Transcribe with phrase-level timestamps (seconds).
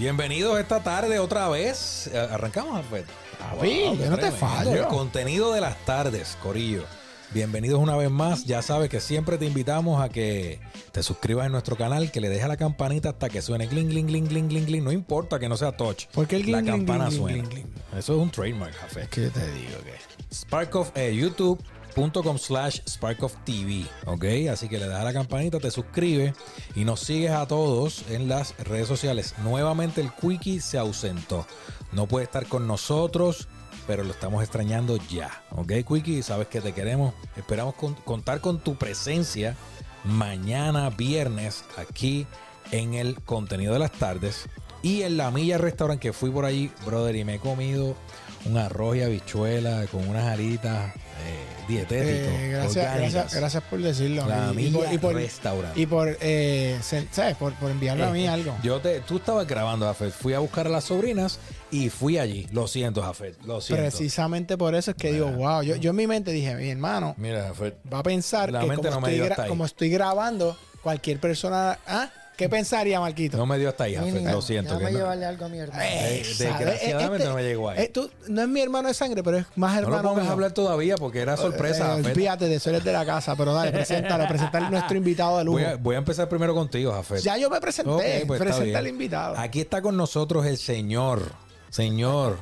[0.00, 2.06] Bienvenidos esta tarde otra vez.
[2.10, 3.04] Eh, Arrancamos, Alfred.
[4.00, 4.72] Yo no te fallo.
[4.72, 6.84] El contenido de las tardes, Corillo.
[7.34, 8.46] Bienvenidos una vez más.
[8.46, 10.58] Ya sabes que siempre te invitamos a que
[10.90, 14.06] te suscribas en nuestro canal, que le dejes la campanita hasta que suene cling, cling,
[14.06, 14.82] cling, cling, cling.
[14.84, 16.06] No importa que no sea touch.
[16.06, 17.48] ¿Por qué el La cling, cling, campana cling, suena.
[17.98, 19.06] Eso es un trademark, Jafé.
[19.10, 19.76] ¿Qué te digo?
[19.84, 21.12] que Sparkoff, eh,
[21.96, 24.24] youtube.com slash Sparkoff TV, ¿ok?
[24.52, 26.34] Así que le das a la campanita, te suscribes
[26.74, 29.34] y nos sigues a todos en las redes sociales.
[29.42, 31.46] Nuevamente el Quickie se ausentó.
[31.92, 33.48] No puede estar con nosotros,
[33.86, 35.72] pero lo estamos extrañando ya, ¿ok?
[35.86, 37.14] Quickie, sabes que te queremos.
[37.36, 39.56] Esperamos con- contar con tu presencia
[40.04, 42.26] mañana viernes aquí
[42.70, 44.48] en el contenido de las tardes.
[44.82, 47.94] Y en la Milla Restaurant que fui por allí, brother, y me he comido
[48.46, 50.94] un arroz y habichuela con unas alitas
[51.26, 52.32] eh, dietéticos.
[52.34, 54.26] Eh, gracias, gracias, gracias por decirlo.
[54.26, 55.76] La y, por, y por, Restaurant.
[55.76, 56.78] y por, eh,
[57.10, 57.36] ¿sabes?
[57.36, 58.56] Por, por enviarme a mí algo.
[58.62, 60.12] Yo te, tú estabas grabando, Jafet.
[60.12, 61.38] Fui a buscar a las sobrinas
[61.70, 62.46] y fui allí.
[62.52, 63.42] Lo siento, Jafet.
[63.44, 63.82] Lo siento.
[63.82, 65.62] Precisamente por eso es que digo, wow.
[65.62, 67.76] Yo, yo en mi mente dije, mi hermano Mira, Jafet.
[67.92, 71.78] va a pensar La que mente como, no estoy como estoy grabando, cualquier persona.
[71.86, 72.10] ¿Ah?
[72.40, 73.36] ¿Qué pensaría, Marquito?
[73.36, 74.14] No me dio hasta ahí, Jafet.
[74.14, 74.72] Mínimo, Lo siento.
[74.72, 75.82] Déjame que no- llevarle algo a mi hermano.
[75.82, 77.82] Eh, Eh, desgraciadamente Este- no me llegó ahí.
[77.82, 80.08] eh, tú- no es mi hermano de sangre, pero es más no lo hermano.
[80.08, 83.36] pongas a hablar todavía porque era sorpresa, Eh, olvídate de eso, eres de la casa,
[83.36, 85.58] pero dale, preséntalo, presentar nuestro invitado de lujo.
[85.58, 87.20] Voy a, voy a empezar primero contigo, Jafet.
[87.20, 88.40] Ya yo me presenté, Ok, pues
[88.74, 89.36] al invitado.
[89.36, 91.20] Aquí está con nosotros el señor,
[91.68, 92.38] señor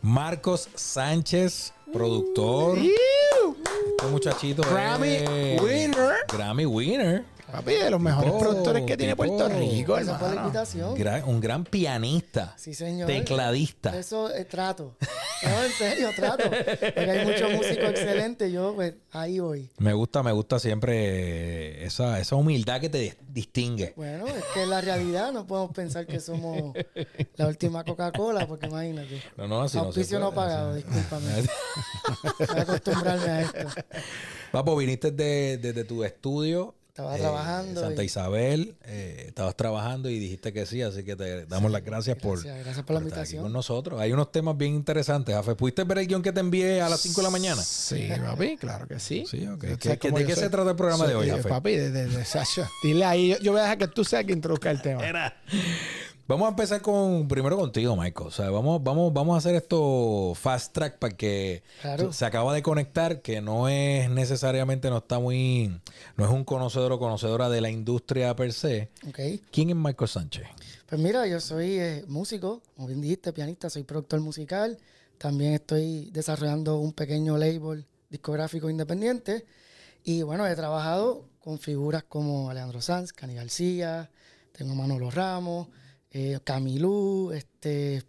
[0.00, 2.78] Marcos Sánchez, productor.
[2.78, 5.24] Este muchachito Grammy
[5.60, 6.14] winner.
[6.32, 7.24] Grammy winner.
[7.56, 9.16] Papi, de los mejores Tipo, productores que tiene.
[9.16, 10.48] Puerto Rico, Esa fue la hermano.
[10.48, 10.94] invitación.
[10.94, 12.54] Gran- un gran pianista.
[12.56, 13.06] Sí, señor.
[13.06, 13.96] Tecladista.
[13.98, 14.96] Eso es trato.
[15.42, 16.44] No, en serio, trato.
[16.50, 18.52] Porque hay muchos músicos excelentes.
[18.52, 19.70] Yo, pues, ahí voy.
[19.78, 23.92] Me gusta, me gusta siempre esa, esa humildad que te dis- distingue.
[23.96, 26.74] Bueno, es que en la realidad no podemos pensar que somos
[27.36, 29.22] la última Coca-Cola, porque imagínate.
[29.36, 31.26] No, no, así no se Auspicio no, puede, pagado, así- discúlpame.
[32.38, 33.68] Voy a acostumbrarme a esto.
[34.50, 36.74] Papo, viniste de- desde tu estudio.
[36.94, 38.76] Estaba eh, trabajando Santa y- Isabel.
[38.84, 42.64] eh, estabas trabajando y dijiste que sí, así que te damos las gracias, por, Gracias,
[42.64, 43.42] gracias por la estar aquí invitación.
[43.42, 44.00] con nosotros.
[44.00, 45.34] Hay unos temas bien interesantes.
[45.34, 47.60] Jafe, ¿pudiste ver el guion que te envié a las 5 de la mañana?
[47.64, 49.24] Sí, papi, claro que sí.
[49.28, 49.64] Sí, ok.
[49.64, 51.48] O sea, ¿Qué- qué- de qué se trata el programa de hoy, Jafet?
[51.48, 52.70] Papi, de, de, de Sasha.
[52.84, 55.02] Dile ahí, yo, yo voy a dejar que tú seas quien introduzca el tema.
[56.26, 58.28] Vamos a empezar con primero contigo, Michael.
[58.28, 62.14] O sea, vamos, vamos, vamos a hacer esto fast track para que Claro.
[62.14, 65.78] se acaba de conectar, que no es necesariamente, no está muy,
[66.16, 68.88] no es un conocedor o conocedora de la industria per se.
[69.06, 69.18] Ok.
[69.50, 70.46] ¿Quién es Michael Sánchez?
[70.88, 74.78] Pues mira, yo soy eh, músico, como bien dijiste, pianista, soy productor musical.
[75.18, 79.44] También estoy desarrollando un pequeño label discográfico independiente.
[80.02, 84.10] Y bueno, he trabajado con figuras como Alejandro Sanz, Cani García,
[84.52, 85.68] tengo a Manolo Ramos,
[86.14, 88.04] eh, Camilú, este,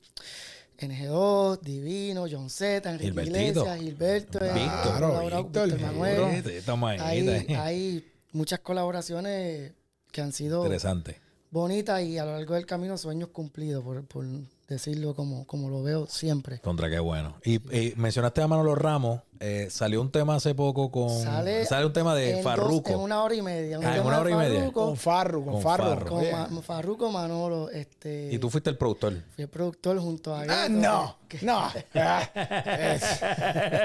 [0.78, 3.40] NG2, Divino, John Z, Enrique Gilbertito.
[3.40, 5.24] Iglesias, Gilberto, eh, Víctor.
[5.24, 6.36] Víctor, Víctor Manuel.
[6.36, 6.54] Víctor.
[6.66, 7.28] Toma ahí,
[7.58, 9.74] Hay, muchas colaboraciones
[10.12, 11.20] que han sido Interesante.
[11.50, 14.26] bonita y a lo largo del camino sueños cumplidos, por, por
[14.68, 16.60] decirlo como, como lo veo siempre.
[16.60, 17.36] Contra qué bueno.
[17.44, 19.22] Y, y mencionaste a Manolo Ramos.
[19.40, 21.10] eh, salió un tema hace poco con.
[21.22, 22.90] Sale, Sale, un tema de en Farruco.
[22.92, 23.78] dos- en una hora y media.
[23.80, 24.60] un Ah, en una hora y media.
[24.62, 25.84] Farruko, Con Farru, con, Con Farru.
[25.84, 26.08] Farru.
[26.08, 26.32] Con.
[26.32, 29.14] Ma- Farruko Manolo, este, y tú fuiste el productor.
[29.36, 31.70] fui el productor junto a Ah, no, que- no.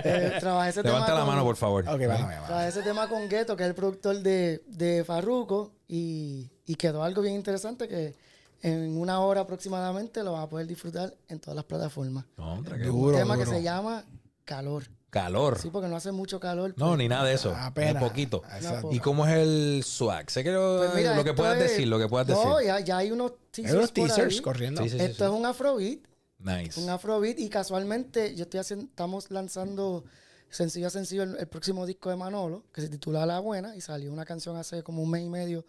[0.04, 1.84] Eh, trabajé ese Levanta tema la con- mano, por favor.
[1.88, 2.46] Ok, vamos, vamos.
[2.46, 7.02] Trabajé ese tema con Gueto, que es el productor de, de Farruko, y, y quedó
[7.02, 8.14] algo bien interesante que
[8.62, 12.24] en una hora aproximadamente lo vas a poder disfrutar en todas las plataformas.
[12.36, 13.16] Contra qué Duro, bueno.
[13.18, 13.48] Un tema duro.
[13.50, 14.04] que se llama
[14.44, 14.84] Calor.
[15.10, 15.58] Calor.
[15.58, 16.72] Sí, porque no hace mucho calor.
[16.76, 17.52] No, ni nada de eso.
[17.56, 18.00] Apenas.
[18.00, 18.42] Un poquito.
[18.54, 18.90] Exacto.
[18.92, 20.30] ¿Y cómo es el swag?
[20.30, 22.66] Sé que lo, Pues mira, lo que puedas es- decir, lo que puedas No, decir.
[22.68, 23.74] ya, ya hay unos Hay teasers.
[23.76, 24.40] unos por teasers ahí.
[24.40, 24.82] corriendo.
[24.82, 25.04] Sí, sí, sí.
[25.04, 25.98] Esto es un afrobeat.
[26.38, 26.80] Nice.
[26.80, 27.40] Un afrobeat.
[27.40, 30.04] Y casualmente yo estoy haciendo, estamos lanzando
[30.48, 33.80] sencillo a sencillo el, el próximo disco de Manolo, que se titula La Buena, y
[33.80, 35.64] salió una canción hace como un mes y medio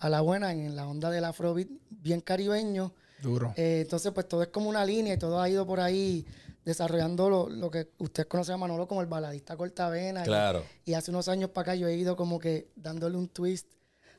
[0.00, 2.92] a La Buena en la onda del afrobeat bien caribeño.
[3.22, 3.52] Duro.
[3.56, 6.26] Eh, entonces, pues todo es como una línea y todo ha ido por ahí
[6.64, 10.22] desarrollando lo, lo que usted conoce a Manolo como el baladista cortavena.
[10.22, 10.62] y- Claro.
[10.84, 13.66] Y, hace unos años para acá yo he ido como que dándole un twist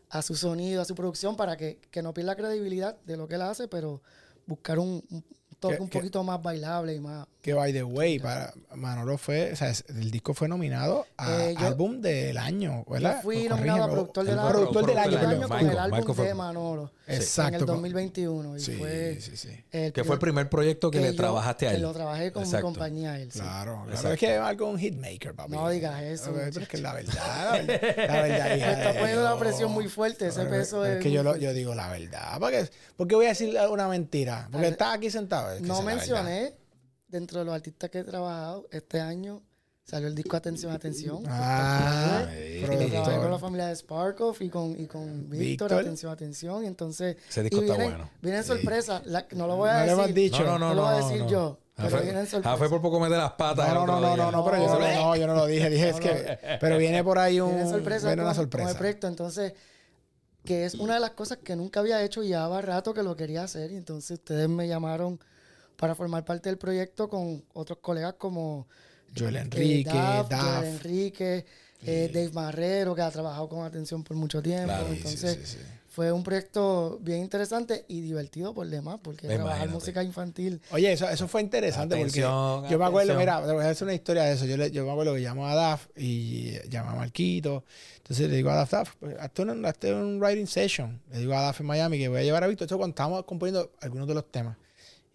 [0.10, 3.36] a su sonido, a su producción, para que, que no pierda credibilidad de lo que
[3.36, 4.02] él hace, pero
[4.46, 5.24] buscar un, un
[5.66, 7.28] toque Que- un que- poquito más bailable y más.
[7.42, 11.56] Que by the way, para Manolo fue, o sea, el disco fue nominado a Eh,
[11.60, 13.18] yo- álbum del año, ¿verdad?
[13.18, 14.50] Yo fui nominado a productor del el año.
[14.50, 15.50] productor del año, del perdón.
[15.50, 16.92] con el álbum Michael fue- de Manolo.
[17.08, 17.54] Exacto.
[17.56, 18.58] En el 2021.
[18.58, 19.50] Y Sí, fue sí, sí.
[19.72, 21.76] el Que fue el primer proyecto que, le yo- trabajaste a él.
[21.76, 22.68] Que lo trabajé con Exacto.
[22.68, 23.32] mi compañía él.
[23.32, 23.40] sí.
[23.40, 23.90] Claro, claro.
[23.92, 24.14] Exacto.
[24.14, 25.52] Es que es algo un hitmaker, papi.
[25.52, 28.94] No digas eso, Pero es que la verdad, la verdad, la verdad, hija Me está
[29.00, 30.28] poniendo una presión muy fuerte.
[30.30, 31.22] Ese peso es que yo,
[31.54, 32.40] digo la verdad.
[32.40, 34.50] ¿Por qué, por qué voy a decir una mentira?
[34.52, 35.55] Porque estás aquí sentado.
[35.56, 36.56] Es que No mencioné,
[37.08, 39.42] dentro de los artistas que he trabajado, este año
[39.84, 41.24] salió el disco Atención, Atención.
[41.28, 42.26] Ah,
[42.62, 45.74] lo trabajé con la familia de Sparkoff y con, y con Víctor, Víctor.
[45.74, 46.64] Atención, Atención.
[46.64, 47.18] Y entonces.
[47.30, 48.10] Ese disco y está bueno.
[48.22, 49.06] Vienen sorpresas.
[49.06, 50.16] la- no lo voy a No le decir.
[50.16, 50.44] dicho.
[50.44, 51.30] No, no, no, No lo voy a decir no.
[51.30, 52.58] yo, pero vienen sorpresas.
[52.60, 53.68] Jafé por poco mete las patas.
[53.74, 55.70] No, no, no, no, no, no, pero yo, No, no, yo no lo dije.
[55.70, 56.40] Dije, es No, que.
[56.60, 57.54] Pero viene por ahí un.
[57.56, 58.64] Viene sorpresa viene una con- sorpresa.
[58.66, 59.08] con el proyecto.
[59.08, 59.54] Entonces,
[60.44, 63.16] que es una de las cosas que nunca había hecho y llevaba rato que lo
[63.16, 63.72] quería hacer.
[63.72, 65.20] Y entonces ustedes me llamaron
[65.76, 68.68] para formar parte del proyecto con otros colegas como
[69.18, 70.44] Joel eh, Enrique, Daf, Daf.
[70.44, 71.46] Joel Enrique,
[71.86, 74.66] eh, Dave Marrero, que ha trabajado con atención por mucho tiempo.
[74.68, 75.64] Claro, entonces, sí, sí.
[75.90, 79.44] fue un proyecto bien interesante y divertido por demás, porque Imagínate.
[79.48, 80.60] trabajar música infantil.
[80.72, 83.86] Oye, eso, eso fue interesante Atención, porque yo me acuerdo, mira, te voy a hacer
[83.86, 84.46] una historia de eso.
[84.46, 87.64] Yo, le- yo me acuerdo que llamo a Daf y llamo a Marquito.
[87.98, 91.02] Entonces le digo a Daf, Daf, pues, hazte un, hazte un writing session.
[91.12, 92.66] Le digo a Daf en Miami que voy a llevar a Víctor.
[92.66, 94.58] Esto cuando estábamos componiendo algunos de los temas.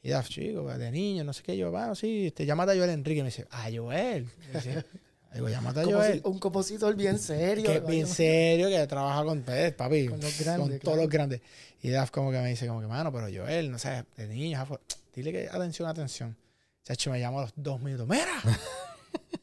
[0.03, 1.57] Y Daf, chico, de niño, no sé qué.
[1.57, 3.21] Yo, bueno, sí, te llámate a Joel Enrique.
[3.21, 4.27] Y me dice, ah, Joel.
[5.35, 6.23] Digo, llámate a Joel.
[6.25, 7.65] un compositor bien serio.
[7.65, 10.09] Que bien serio, que trabaja con pues, papi.
[10.09, 11.03] Con los grandes, Con todos claro.
[11.03, 11.41] los grandes.
[11.83, 14.67] Y Daf como que me dice, como que, mano, pero Joel, no sé, de niño,
[15.15, 16.37] dile que atención, atención.
[16.83, 18.09] Chacho, me llama a los dos minutos.
[18.09, 18.43] Mira,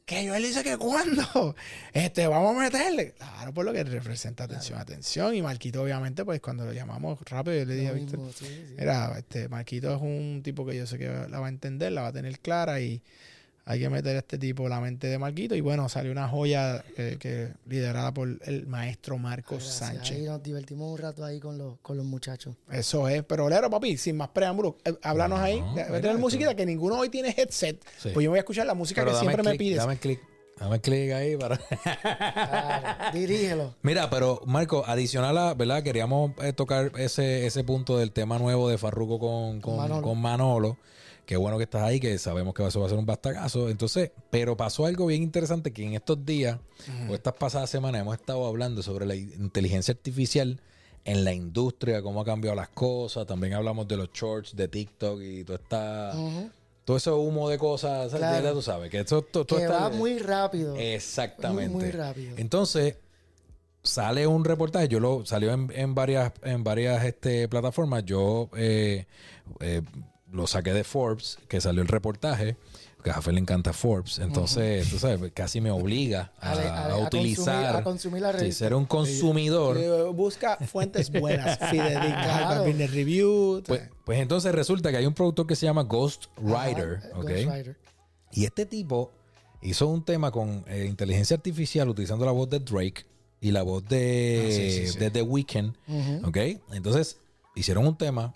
[0.07, 1.54] que Joel dice que cuando,
[1.94, 3.12] este, vamos a meterle.
[3.12, 5.36] Claro, por lo que representa atención, atención.
[5.36, 8.68] Y Marquito, obviamente, pues cuando lo llamamos rápido, yo le dije Víctor, sí.
[8.77, 12.04] Mira, este, Marquito es un tipo que yo sé que la va a entender, la
[12.04, 13.01] va a tener clara y
[13.69, 15.53] hay que meter a este tipo la mente de Marquito.
[15.53, 19.61] Y bueno, salió una joya que, que liderada por el maestro Marcos.
[19.63, 20.17] Sánchez.
[20.17, 22.55] Ahí nos divertimos un rato ahí con los, con los muchachos.
[22.71, 25.59] Eso es, pero Lero, papi, sin más preámbulos, eh, háblanos No, ahí.
[25.59, 27.83] no, Voy a tener musiquita que ninguno hoy tiene headset.
[27.97, 28.11] Sí.
[28.13, 29.77] Pues yo voy a escuchar la música Pero que siempre me pides.
[29.79, 30.21] Dame clic.
[30.57, 31.59] Dame clic ahí para.
[32.01, 33.75] Claro, dirígelo.
[33.81, 35.83] Mira, pero Marco, adicional a, ¿verdad?
[35.83, 40.01] Queríamos eh, tocar ese, ese punto del tema nuevo de Farruko con, con, Manolo.
[40.01, 40.77] con Manolo.
[41.27, 43.69] Qué bueno que estás ahí, que sabemos que eso va a ser un bastagazo.
[43.69, 46.57] Entonces, pero pasó algo bien interesante que en estos días
[47.09, 50.62] o estas pasadas semanas hemos estado hablando sobre la inteligencia artificial
[51.03, 53.27] en la industria, cómo ha cambiado las cosas.
[53.27, 56.13] También hablamos de los shorts de TikTok y todo esta,
[56.85, 58.13] todo ese humo de cosas.
[58.13, 58.45] Claro.
[58.45, 60.77] Ya tú sabes que esto, todo, todo Que está- va muy rápido.
[60.77, 61.74] Exactamente.
[61.75, 62.35] Muy, muy rápido.
[62.38, 62.95] Entonces,
[63.83, 68.06] sale un reportaje, yo lo salió en, en varias, en varias este, plataformas.
[68.06, 69.06] Yo eh,
[69.59, 69.81] eh,
[70.38, 72.56] lo saqué de Forbes, que salió el reportaje.
[73.04, 74.18] Que a Jafé le encanta Forbes.
[74.19, 77.75] Entonces, tú sabes, casi me obliga a, consumir- utilizar.
[77.78, 79.78] a consumir la sí, ser un consumidor.
[80.13, 82.63] Busca fuentes buenas, fidedignas, Claro.
[82.66, 83.63] business review.
[83.66, 86.98] Pues, pues entonces resulta que hay un productor que se llama Ghost Rider.
[86.98, 87.24] Ajá, ¿ok?
[87.30, 87.78] Ghost Rider.
[88.31, 89.12] Y este tipo
[89.62, 93.06] hizo un tema con eh, inteligencia artificial utilizando la voz de Drake
[93.39, 95.74] y la voz de, Ah, sí, de The Weeknd.
[96.74, 97.18] Entonces
[97.56, 98.34] hicieron un tema,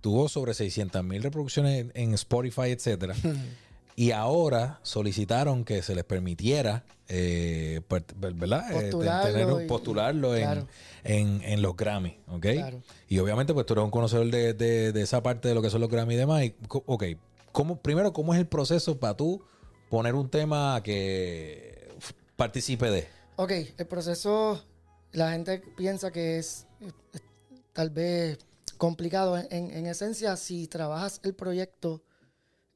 [0.00, 3.14] tuvo sobre 600 mil reproducciones en, en Spotify, etcétera.
[3.96, 8.70] y ahora solicitaron que se les permitiera, eh, per- ¿verdad?
[8.70, 10.66] Eh, Postularlo tener y- postularlo en, claro.
[11.04, 12.16] en, en los Grammy.
[12.28, 12.42] ¿Ok?
[12.52, 12.82] Claro.
[13.08, 15.70] Y obviamente, pues tú eres un conocedor de, de- de esa parte de lo que
[15.70, 16.44] son los Grammy y demás.
[16.44, 17.04] Y, ok,
[17.52, 19.42] ¿cómo, primero, ¿cómo es el proceso para tú
[19.90, 21.88] poner un tema que
[22.36, 23.08] participe de?
[23.36, 24.64] Ok, el proceso,
[25.12, 27.22] la gente piensa que es, eh, es
[27.72, 28.38] tal vez
[28.84, 29.36] complicado.
[29.38, 32.02] En, en- en esencia, si trabajas el proyecto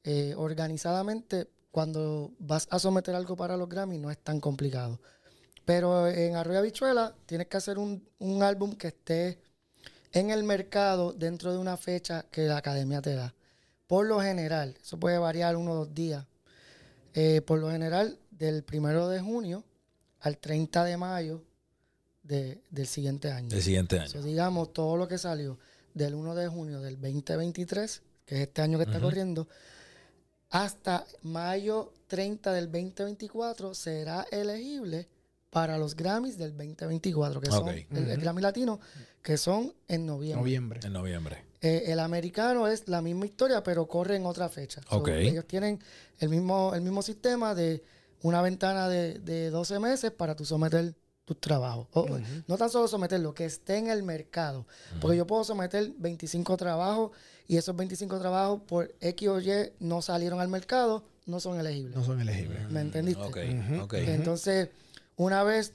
[0.03, 5.01] eh, organizadamente, cuando vas a someter algo para los Grammy, no es tan complicado.
[5.65, 9.39] Pero en Arroyo Habichuela tienes que hacer un, un álbum que esté
[10.13, 13.33] en el mercado dentro de una fecha que la academia te da.
[13.87, 16.23] Por lo general, eso puede variar uno o dos días.
[17.15, 19.63] Eh, por lo general, del primero de junio
[20.21, 21.41] al 30 de mayo
[22.23, 23.49] de- del siguiente año.
[23.55, 24.21] El siguiente año.
[24.21, 25.57] Digamos, todo lo que salió
[25.95, 29.47] del 1 de junio del 2023, que es este año que está corriendo,
[30.51, 35.07] hasta mayo 30 del 2024 será elegible
[35.49, 38.79] para los Grammys del 2024, que son el, el Grammy Latino,
[39.21, 40.41] que son en noviembre.
[40.41, 40.79] Noviembre.
[40.83, 41.45] En noviembre.
[41.61, 44.81] Eh, el americano es la misma historia, pero corre en otra fecha.
[44.89, 45.79] So, ellos tienen
[46.19, 47.81] el mismo, el mismo sistema de
[48.21, 50.93] una ventana de, de 12 meses para tú someter
[51.25, 51.87] tus trabajos.
[51.93, 52.07] O-
[52.47, 54.65] No tan solo someterlo, que esté en el mercado.
[55.01, 57.11] Porque yo puedo someter 25 trabajos
[57.47, 61.95] y esos 25 trabajos por X o Y no salieron al mercado, no son elegibles.
[61.95, 62.69] No son elegibles.
[62.69, 63.21] ¿Me entendiste?
[63.23, 63.37] Ok,
[63.83, 63.93] ok.
[63.95, 64.69] Entonces,
[65.17, 65.73] una vez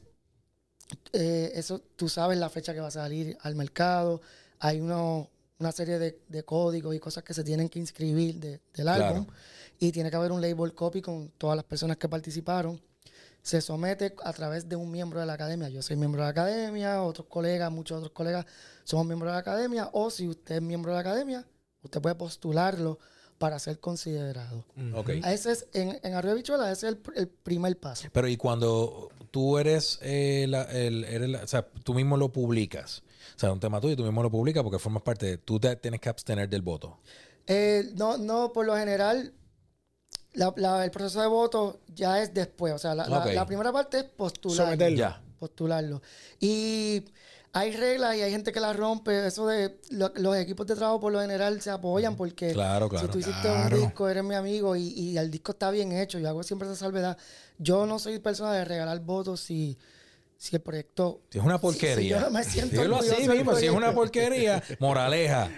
[1.12, 4.20] eh, eso, tú sabes la fecha que va a salir al mercado,
[4.58, 8.50] hay uno, una serie de, de códigos y cosas que se tienen que inscribir de-
[8.50, 9.04] del Claro.
[9.06, 9.26] álbum
[9.78, 12.80] y tiene que haber un label copy con todas las personas que participaron.
[13.42, 15.68] Se somete a través de un miembro de la academia.
[15.68, 18.44] Yo soy miembro de la academia, otros colegas, muchos otros colegas
[18.84, 19.88] somos miembros de la academia.
[19.92, 21.46] O si usted es miembro de la academia,
[21.82, 22.98] usted puede postularlo
[23.38, 24.66] para ser considerado.
[24.94, 25.08] Ok.
[25.24, 28.08] Ese es, en, en Arriba Bichuela, ese es el, el primer paso.
[28.12, 32.30] Pero y cuando tú eres, eh, la- el, eres la- o sea, tú mismo lo
[32.30, 33.02] publicas.
[33.36, 35.74] O sea, un tema tuyo, tú mismo lo publicas porque formas parte de, tú te
[35.76, 36.98] tienes que abstener del voto.
[37.46, 39.32] Eh, no, no, por lo general,
[40.34, 42.72] la- la- el proceso de voto ya es después.
[42.74, 43.32] O sea, la, la- Ok.
[43.34, 44.76] la primera parte es postular.
[44.94, 45.20] Ya.
[45.38, 46.02] Postularlo.
[46.38, 47.04] Y
[47.52, 49.26] hay reglas y hay gente que las rompe.
[49.26, 53.06] Eso de lo- los equipos de trabajo por lo general se apoyan porque Claro, claro.
[53.06, 53.76] si tú hiciste Claro.
[53.76, 56.18] un disco, eres mi amigo y, y el disco está bien hecho.
[56.18, 57.16] Yo hago siempre esa salvedad.
[57.58, 59.76] Yo no soy persona de regalar votos si,
[60.36, 62.18] si el proyecto Si es una si porquería.
[62.18, 65.50] yo no me siento Dilo así mismo, si es una porquería, moraleja.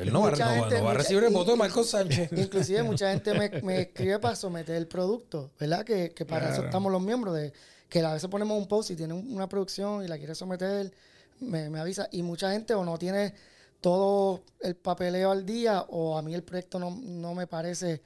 [0.00, 2.30] Él no, va, no gente- no va a recibir el voto de Marcos Sánchez.
[2.32, 5.84] Inclusive mucha gente me, me escribe para someter el producto, ¿verdad?
[5.84, 6.66] Que, que para eso Claro.
[6.68, 7.52] estamos los miembros, de
[7.88, 10.92] que a veces ponemos un post y tiene un- una producción y la quiere someter,
[11.40, 12.08] me, me avisa.
[12.12, 13.34] Y mucha gente o no tiene
[13.80, 18.02] todo el papeleo al día o a mí el proyecto no, no me parece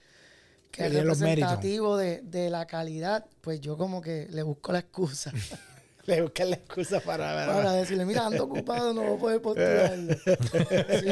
[0.71, 5.33] que es representativo de, de la calidad, pues yo como que le busco la excusa
[6.05, 7.47] Le buscan la excusa para...
[7.47, 10.15] para decirle, mira, ando ocupado, no voy a poder postularlo.
[10.25, 10.27] Sí,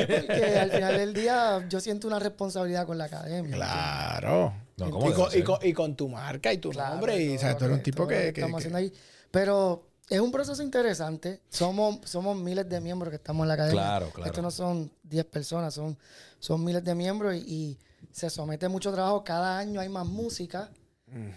[0.07, 3.55] porque al final del día yo siento una responsabilidad con la academia.
[3.55, 4.53] Claro.
[4.77, 7.23] No, ¿cómo y, con, y, con, y con tu marca y tu Claro, nombre.
[7.23, 8.15] Y, o sea, tú eres un tipo que...
[8.17, 8.93] que- estamos que- haciendo ahí.
[9.31, 11.41] Pero es un proceso interesante.
[11.51, 13.81] Somos, somos miles de miembros que estamos en la academia.
[13.83, 14.27] Claro, claro.
[14.31, 15.97] Esto no son 10 personas, son,
[16.41, 17.79] son miles de miembros y, y
[18.11, 19.23] se somete mucho trabajo.
[19.23, 20.71] Cada año hay más música.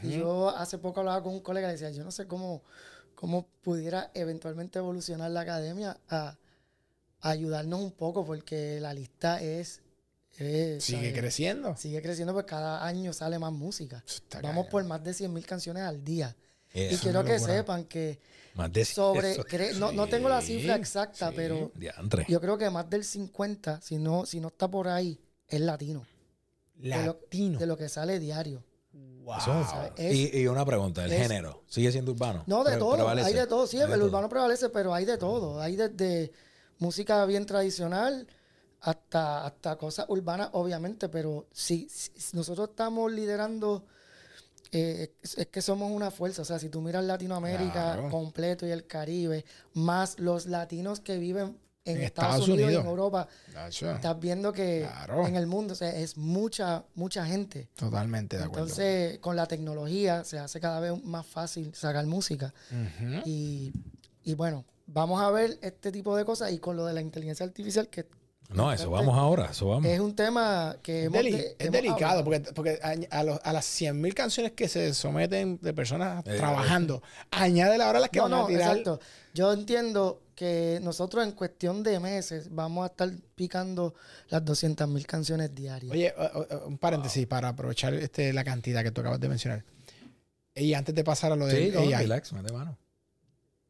[0.03, 2.61] Y yo hace poco hablaba con un colega y decía, yo no sé cómo,
[3.23, 6.35] cómo pudiera eventualmente evolucionar la academia a,
[7.21, 9.79] a ayudarnos un poco porque la lista es...
[10.37, 11.13] es, Sigue ¿sabes?
[11.21, 11.77] creciendo.
[11.77, 14.03] Sigue creciendo porque cada año sale más música.
[14.05, 16.35] Está Vamos por más de 100.000 canciones al día.
[16.73, 18.19] y quiero que sepan que
[18.55, 19.31] Más de sobre...
[19.35, 19.79] eso.
[19.79, 21.33] no, no tengo la cifra exacta, sí.
[21.33, 22.25] pero Diantre.
[22.27, 26.05] yo creo que más del 50, si no, si no está por ahí, es latino.
[26.75, 27.57] De lo- Latino.
[27.57, 28.65] De lo que sale diario.
[29.97, 32.43] Y, y una pregunta, ¿el es- género sigue siendo urbano?
[32.45, 32.93] No, de Pre- todo.
[32.95, 33.27] prevalece.
[33.29, 33.65] Hay de todo.
[33.67, 34.05] Sí, Hay el todo.
[34.05, 35.59] urbano prevalece, pero hay de todo.
[35.61, 36.31] Hay desde
[36.79, 38.27] música bien tradicional
[38.81, 43.85] hasta, hasta cosas urbanas, obviamente, pero si, si nosotros estamos liderando,
[44.71, 46.41] eh, es, es que somos una fuerza.
[46.41, 48.09] O sea, si tú miras Latinoamérica Claro.
[48.09, 52.63] completo y el Caribe, más los latinos que viven en, En Estados, Estados Unidos, y
[52.65, 52.83] Unidos.
[52.85, 53.27] en Europa,
[53.69, 55.27] estás viendo que Claro.
[55.27, 57.69] en el mundo o sea, es mucha, mucha gente.
[57.75, 58.63] Totalmente de acuerdo.
[58.67, 62.53] Entonces, con la tecnología se hace cada vez más fácil sacar música.
[63.25, 63.73] Y,
[64.23, 67.45] y bueno, vamos a ver este tipo de cosas y con lo de la inteligencia
[67.45, 68.05] artificial, que
[68.49, 69.85] No, eso vamos ahora, eso vamos.
[69.89, 72.23] es un tema que Es, hemos deli- de- es hemos delicado hablado.
[72.23, 76.35] porque, porque a, a los- a las 100.000 canciones que se someten de personas Eh,
[76.37, 78.69] trabajando, añade ahora las que No, van a no, tirar.
[78.77, 78.99] exacto.
[79.33, 83.95] Yo entiendo que nosotros en cuestión de meses vamos a estar picando
[84.29, 85.91] las 200.000 canciones diarias.
[85.91, 86.13] Oye,
[86.67, 89.63] un paréntesis para aprovechar este, la cantidad que tú acabas de mencionar.
[90.55, 92.77] Y antes de pasar a lo de Sí, no, AI, relax, mete mano.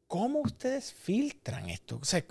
[0.07, 1.99] ¿cómo ustedes filtran esto?
[2.01, 2.23] O sea,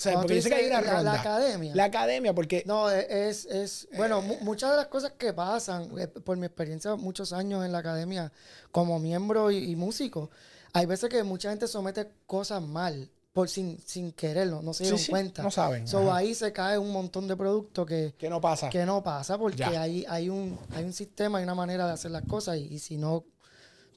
[0.00, 1.12] sea, porque sé que hay una la- ronda.
[1.14, 1.74] la academia.
[1.74, 5.90] La academia, porque No, e- es, es bueno, mu- muchas de las cosas que pasan,
[5.98, 8.32] eh, por mi experiencia, muchos años en la academia
[8.72, 10.30] como miembro y, y músico,
[10.72, 14.98] hay veces que mucha gente somete cosas mal, por sin, sin quererlo, no se dieron
[14.98, 15.42] sí, cuenta.
[15.42, 16.16] no saben, So, ajá.
[16.18, 18.68] ahí se cae un montón de productos que, ¿qué no pasa?
[18.70, 19.82] que no pasa porque Ya.
[19.82, 22.78] hay, hay, un, hay un sistema y una manera de hacer las cosas y, y
[22.80, 23.24] si no,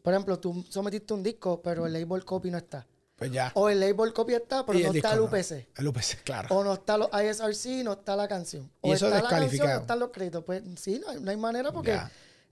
[0.03, 2.85] por ejemplo, tú sometiste un disco, pero el label copy no está.
[3.15, 3.51] Pues ya.
[3.55, 5.25] O el label copy está, pero el no está el no.
[5.25, 5.67] UPC.
[5.77, 6.55] El UPC, claro.
[6.55, 8.71] O no está los ISRC, no está la canción.
[8.81, 10.43] O Y eso está la canción, no están los créditos.
[10.43, 11.99] Pues sí, no hay, no hay manera porque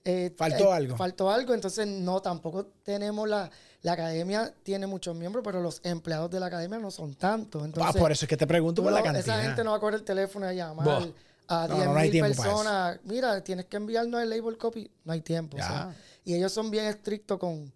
[0.05, 0.97] eh, Faltó eh, algo.
[0.97, 3.49] Faltó algo, entonces no, tampoco tenemos la...
[3.83, 7.67] La academia tiene muchos miembros, pero los empleados de la academia no son tantos.
[7.81, 9.39] Ah, por eso es que te pregunto por la no- cantidad.
[9.39, 10.87] esa gente no va a coger el teléfono a llamar
[11.47, 12.99] a No, 10.000 no, no hay tiempo para personas.
[13.05, 14.87] Mira, tienes que enviarnos el label copy.
[15.03, 15.57] No hay tiempo.
[15.57, 15.67] o Ya.
[15.67, 17.73] sea, y ellos son bien estrictos con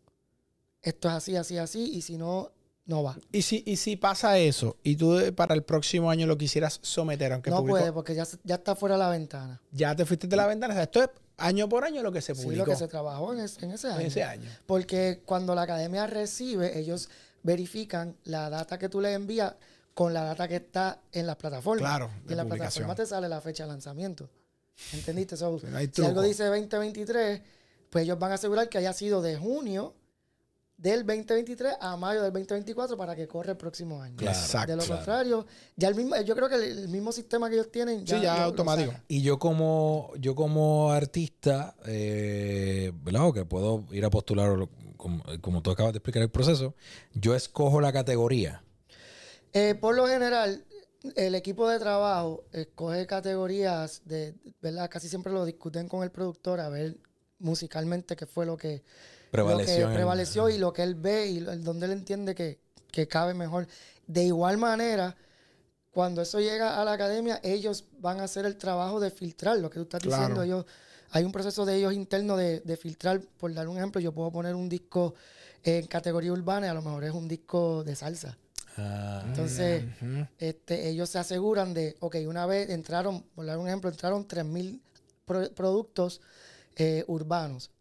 [0.84, 2.52] esto es así, así, así, y si no,
[2.86, 3.18] no va.
[3.32, 7.34] Y si, y si pasa eso y tú para el próximo año lo quisieras someter,
[7.34, 9.62] aunque No público puede, porque ya, ya está fuera de la ventana.
[9.72, 12.22] ya te fuiste de la ventana, o sea, esto es año por año lo que
[12.22, 14.00] se Sí, publicó lo que se trabajó en, es- en ese año.
[14.02, 14.50] en ese año.
[14.66, 17.10] Porque cuando la academia recibe, ellos
[17.44, 19.54] verifican la data que tú les envías
[19.94, 21.90] con la data que está en las plataformas.
[21.90, 24.30] Claro, Y en la plataforma te sale la fecha de lanzamiento.
[24.94, 25.38] ¿Entendiste?
[25.38, 27.42] So, Sí, si algo dice 2023,
[27.90, 29.94] pues ellos van a asegurar que haya sido de junio
[30.78, 34.18] del 2023 a mayo del 2024 para que corra el próximo año.
[34.18, 34.72] Claro, Exacto.
[34.72, 35.46] de lo contrario,
[35.78, 38.34] ya el mismo, yo creo que el, el mismo sistema que ellos tienen Sí, ya
[38.34, 38.94] lo- lo automático.
[39.08, 43.28] Y yo como, yo como artista, eh, ¿verdad?
[43.28, 44.68] O que puedo ir a postular,
[44.98, 46.76] como, como tú acabas de explicar el proceso,
[47.14, 48.62] yo escojo la categoría.
[49.54, 50.66] Eh, por lo general,
[51.16, 54.90] el equipo de trabajo escoge categorías de, ¿verdad?
[54.90, 56.98] Casi siempre lo discuten con el productor a ver
[57.40, 58.84] musicalmente qué fue lo que
[59.32, 59.82] Prevaleció.
[59.82, 62.60] lo que prevaleció y lo que él ve y donde él entiende que,
[62.92, 63.68] que cabe mejor.
[64.08, 65.16] De igual manera,
[65.92, 69.70] cuando eso llega a la academia, ellos van a hacer el trabajo de filtrar lo
[69.70, 70.18] que tú estás Claro.
[70.22, 70.44] diciendo.
[70.44, 70.66] Ellos,
[71.12, 73.22] hay un proceso de ellos interno de, de filtrar.
[73.22, 75.16] Por dar un ejemplo, yo puedo poner un disco
[75.64, 78.38] en categoría urbana y a lo mejor es un disco de salsa.
[78.78, 79.86] Ah, Entonces,
[80.38, 84.82] este, ellos se aseguran de, ok, una vez entraron, por dar un ejemplo, entraron 3.000
[85.24, 86.20] pro- productos
[86.76, 87.72] eh, urbanos.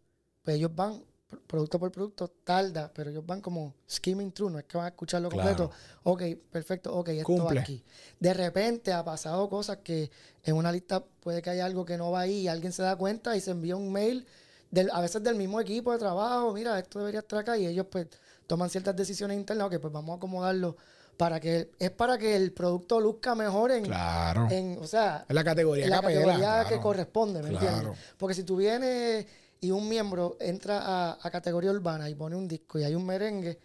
[0.41, 1.03] Pues ellos van,
[1.39, 4.89] producto por producto, tarda, pero ellos van como skimming through, no es que van a
[4.89, 5.69] escucharlo Claro.
[5.69, 5.71] completo.
[6.03, 7.55] Ok, perfecto, ok, esto Cumple.
[7.55, 7.83] va aquí.
[8.19, 10.09] De repente ha pasado cosas que
[10.43, 12.95] en una lista puede que haya algo que no va ahí y alguien se da
[12.95, 14.25] cuenta y se envía un mail,
[14.71, 17.85] del, a veces del mismo equipo de trabajo, mira, esto debería estar acá y ellos
[17.89, 18.07] pues
[18.47, 20.75] toman ciertas decisiones internas, ok, pues vamos a acomodarlo
[21.17, 24.47] para que, es para que el producto luzca mejor en, Claro.
[24.51, 26.81] en o sea, la categoría en la que categoría que claro.
[26.81, 27.67] corresponde, ¿me Claro.
[27.77, 27.99] entiendes?
[28.17, 29.25] Porque si tú vienes
[29.65, 33.05] y un miembro entra a, a categoría urbana y pone un disco y hay un
[33.05, 33.59] merengue,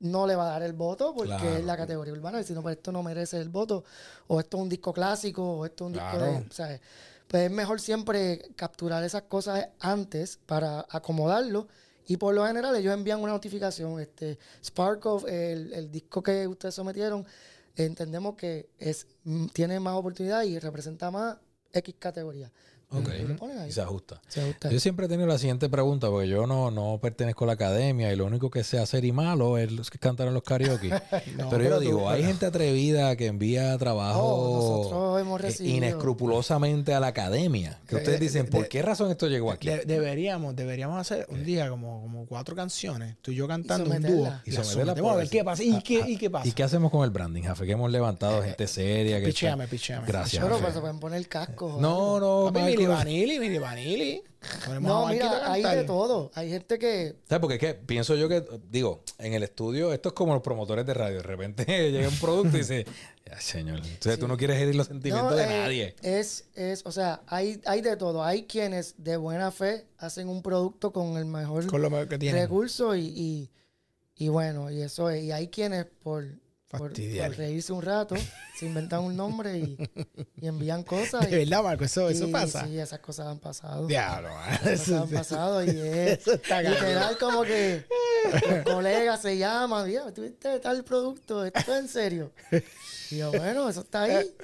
[0.00, 1.56] no le va a dar el voto porque Claro.
[1.56, 3.84] es la categoría urbana, sino pues esto no merece el voto,
[4.26, 6.80] o esto es un disco clásico, o esto es un disco de, ¿sabes?
[7.28, 11.66] Pues es mejor siempre capturar esas cosas antes para acomodarlo.
[12.08, 13.98] Y por lo general ellos envían una notificación.
[13.98, 17.26] Este, Sparkov, el, el disco que ustedes sometieron,
[17.74, 19.08] entendemos que es
[19.52, 21.36] tiene más oportunidad y representa más
[21.72, 22.52] X categoría.
[22.90, 23.08] Ok.
[23.20, 23.68] Y lo ponen ahí.
[23.68, 24.20] Y se ajusta.
[24.28, 24.54] Se.
[24.70, 28.12] Yo siempre he tenido la siguiente pregunta, porque yo no, no pertenezco a la academia
[28.12, 30.90] y lo único que sé hacer y malo es los que cantaron los karaoke.
[31.36, 35.42] No, pero yo tú- digo, hay gente atrevida que envía trabajo Oh, nosotros hemos eh,
[35.44, 35.76] recibido.
[35.76, 37.78] inescrupulosamente a la academia.
[37.86, 39.68] Que ustedes dicen, de- ¿por qué razón esto llegó aquí?
[39.68, 44.02] De- deberíamos, deberíamos hacer un día como, como cuatro canciones, tú y yo cantando un
[44.02, 44.32] dúo.
[44.44, 45.62] Y Y someterla a ver qué pasa.
[45.62, 46.48] ¿Y, Ah, qué, ah, ¿Y qué pasa?
[46.48, 47.66] ¿Y qué hacemos con el branding, Jafe?
[47.66, 49.20] Que hemos levantado gente seria.
[49.20, 50.06] Que Picheame, picheame.
[50.06, 50.42] Gracias.
[50.42, 51.80] Pero se pueden poner cascos.
[51.80, 54.22] No, no, Mini Vanilli,
[54.80, 56.30] No, mira, hay de todo.
[56.34, 57.16] Hay gente que.
[57.28, 57.40] ¿Sabes?
[57.40, 60.86] Porque es que pienso yo que, digo, en el estudio, esto es como los promotores
[60.86, 61.16] de radio.
[61.16, 62.86] De repente llega un producto y dice,
[63.30, 65.96] "Ay, señor, entonces tú no quieres herir los sentimientos No, de eh, nadie.
[66.02, 68.22] Es, es, o sea, hay, hay de todo.
[68.22, 72.42] Hay quienes de buena fe hacen un producto con el mejor Con lo que tienen.
[72.42, 73.50] recurso y, y,
[74.16, 75.24] y bueno, y eso es.
[75.24, 76.26] Y hay quienes por,
[76.68, 78.16] por, por reírse un rato
[78.58, 79.76] se inventan un nombre y,
[80.40, 81.20] y envían cosas.
[81.30, 82.64] De y- verdad, Marco, eso, eso y pasa.
[82.66, 83.86] Sí, esas cosas han pasado.
[83.86, 84.30] Diablo.
[84.30, 87.84] Esas cosas Eso- han pasado y es Eso literal como que
[88.50, 92.32] los colegas se llaman, mira, tuviste tal producto, esto es en serio.
[93.10, 94.34] Y yo, bueno, eso está ahí.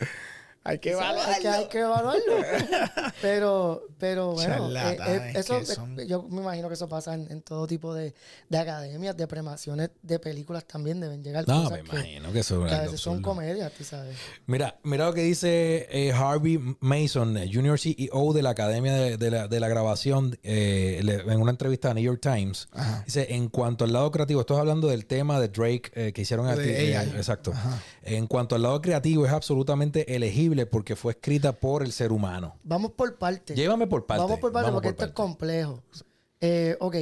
[0.65, 1.51] Hay que Hay que, evaluarlo.
[1.51, 2.37] hay que evaluarlo.
[3.21, 5.99] Pero, pero bueno, eh, eh, eso, son.
[6.01, 8.15] eh, yo me imagino que eso pasa en, en todo tipo de,
[8.49, 12.41] de academias, de premiaciones, de películas también deben llegar No, cosas me que, imagino que
[12.41, 14.17] eso que a veces son comedias, tú sabes.
[14.47, 19.31] Mira, mira lo que dice eh, Harvey Mason, Junior CEO de la Academia de, de
[19.31, 22.69] la, de la Grabación, eh, en una entrevista a New York Times.
[22.73, 23.03] Ajá.
[23.07, 26.47] Dice, en cuanto al lado creativo, estoy hablando del tema de Drake eh, que hicieron
[26.49, 26.93] AI.
[27.17, 27.53] exacto.
[27.53, 27.81] Ajá.
[28.03, 32.57] En cuanto al lado creativo, es absolutamente elegible porque fue escrita por el ser humano.
[32.63, 33.57] Vamos por partes.
[33.57, 34.23] Llévame por parte.
[34.23, 35.83] Vamos por parte vamos porque por esto es complejo.
[36.41, 36.97] Eh, ok.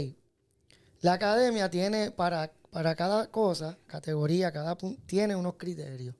[1.02, 6.14] La academia tiene para, para cada cosa, categoría, cada punto, tiene unos criterios.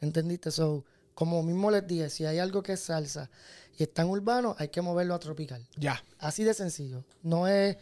[0.00, 0.50] ¿Entendiste?
[0.50, 3.30] So, como mismo les dije, si hay algo que es salsa
[3.76, 5.66] y está en urbano, hay que moverlo a tropical.
[5.76, 6.02] Ya.
[6.18, 7.04] Así de sencillo.
[7.22, 7.76] No es,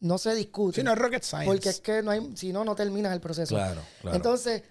[0.00, 0.80] no se discute.
[0.80, 1.46] Si no es rocket science.
[1.46, 3.54] porque es que no hay, si no, no terminas el proceso.
[3.54, 4.16] Claro, claro.
[4.16, 4.62] Entonces,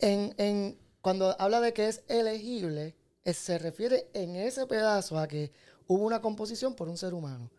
[0.00, 5.28] en, en- cuando habla de que es elegible, es- se refiere en ese pedazo a
[5.28, 5.52] que
[5.86, 7.50] hubo una composición por un ser humano.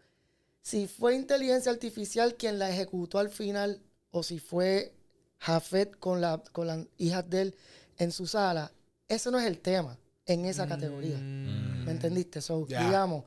[0.63, 4.95] Si fue inteligencia artificial quien la ejecutó al final, o si fue
[5.37, 7.55] Jafet con, la, con las hijas de él
[7.99, 8.71] en su sala,
[9.07, 11.19] ese no es el tema en esa categoría.
[11.19, 12.41] ¿Me entendiste?
[12.41, 12.65] So, Mm.
[12.87, 13.25] Digamos,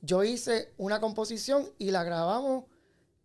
[0.00, 2.64] yo hice una composición y la grabamos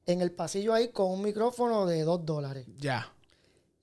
[0.06, 3.12] en el pasillo ahí con un micrófono de dos dólares Ya.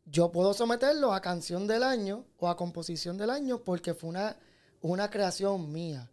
[0.07, 4.37] Yo puedo someterlo a canción del año o a composición del año porque fue una,
[4.83, 6.11] una creación mía.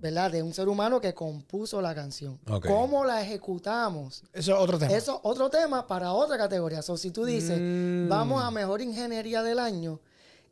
[0.00, 0.30] ¿verdad?
[0.30, 2.38] De un ser humano que compuso la canción.
[2.66, 4.22] ¿Cómo la ejecutamos?
[4.34, 4.92] Eso es otro tema.
[4.92, 6.82] Eso es otro tema para otra categoría.
[6.82, 8.08] So, si tú dices, Mm.
[8.08, 10.00] vamos a mejor ingeniería del año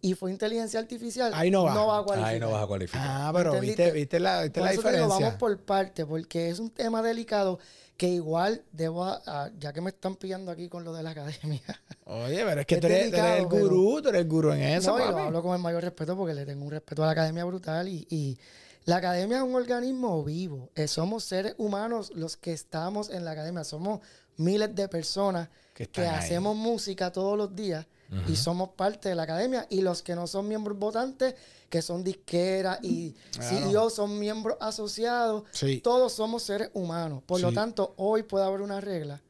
[0.01, 1.73] y fue inteligencia artificial, Ahí no va.
[1.99, 2.33] a cualificar.
[2.35, 3.03] Ahí no vas a cualificar.
[3.05, 3.83] Ah, pero ¿Entendiste?
[3.85, 5.27] viste, viste la, viste Por la eso te digo, diferencia.
[5.27, 7.59] vamos por parte, porque es un tema delicado
[7.97, 11.63] que igual debo, a- ya que me están pillando aquí con lo de la academia,
[12.05, 14.29] Oye, pero es que Es tú eres, tú eres el pero- gurú, tú eres el
[14.29, 15.27] gurú en eso, no, y lo papi.
[15.27, 18.07] hablo con el mayor respeto porque le tengo un respeto a la academia brutal y,
[18.11, 18.39] y
[18.85, 20.71] la academia es un organismo vivo.
[20.75, 23.63] Eh, somos seres humanos los que estamos en la academia.
[23.63, 24.01] Somos
[24.37, 27.87] miles de personas Que hacemos música todos los días
[28.29, 29.67] y somos parte de la academia.
[29.71, 31.35] Y los que no son miembros votantes,
[31.71, 33.71] que son disqueras y Claro.
[33.71, 35.45] CEOs, son miembros asociados.
[35.53, 35.81] Sí.
[35.81, 37.23] Todos somos seres humanos.
[37.25, 39.23] Por lo tanto, hoy puede haber una regla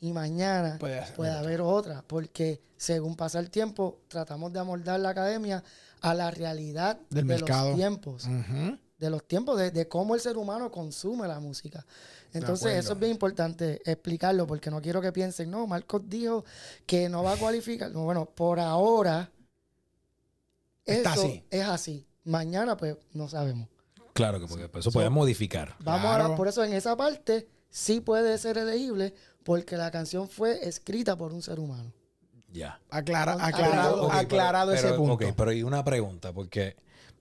[0.00, 2.02] y mañana Puede puede, haber otra.
[2.06, 5.62] Porque según pasa el tiempo, tratamos de amoldar la academia
[6.00, 7.68] a la realidad Del de mercado.
[7.68, 8.24] los tiempos.
[8.98, 11.84] De los tiempos, de, de cómo el ser humano consume la música.
[12.34, 16.44] Entonces, eso es bien importante explicarlo, porque no quiero que piensen, no, Marcos dijo
[16.86, 17.90] que no va a cualificar.
[17.92, 19.30] No, bueno, por ahora,
[20.84, 21.44] Está eso así.
[21.50, 22.06] es así.
[22.24, 23.68] Mañana, pues, no sabemos.
[24.12, 25.74] Claro que porque eso puede modificar.
[25.80, 26.34] Vamos Claro.
[26.34, 31.16] a, por eso en esa parte sí puede ser elegible, porque la canción fue escrita
[31.16, 31.92] por un ser humano.
[32.52, 32.80] Ya.
[32.90, 35.12] Aclara- aclarado Ok, pero- aclarado ese pero- punto.
[35.14, 36.76] Ok, pero hay una pregunta, porque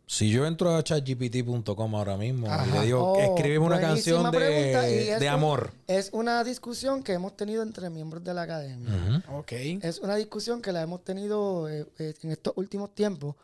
[0.05, 2.65] si yo entro a chatgpt.com ahora mismo y Ajá.
[2.79, 5.71] le digo, Oh, una canción y de, un- amor.
[5.87, 9.23] Es una discusión que hemos tenido entre miembros de la academia.
[9.31, 9.51] Ok.
[9.81, 13.35] Es una discusión que la hemos tenido eh, eh, en estos últimos tiempos.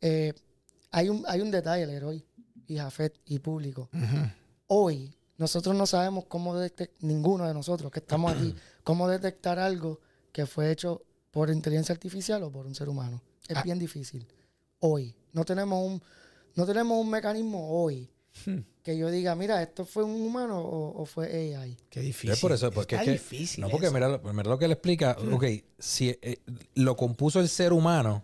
[0.00, 0.32] Eh,
[0.90, 2.24] hay, un, hay un detalle, Leroy
[2.68, 3.88] y Jafet y público.
[4.68, 8.54] Hoy nosotros no sabemos cómo detectar, ninguno de nosotros que estamos aquí,
[8.84, 10.00] cómo detectar algo
[10.32, 13.20] que fue hecho por inteligencia artificial o por un ser humano.
[13.48, 13.62] Es Ah.
[13.62, 14.26] bien difícil.
[14.80, 15.14] Hoy.
[15.32, 16.02] No tenemos un,
[16.54, 18.10] no tenemos un mecanismo hoy
[18.44, 18.58] Hmm.
[18.82, 21.74] que yo diga, mira, esto fue un humano o, o fue AI.
[21.88, 22.32] Qué difícil.
[22.32, 23.62] Es por eso, porque Está es que, difícil.
[23.64, 25.16] no, porque mira, lo- mira lo que le explica.
[25.32, 25.44] Ok,
[25.78, 26.40] si eh,
[26.74, 28.22] lo compuso el ser humano,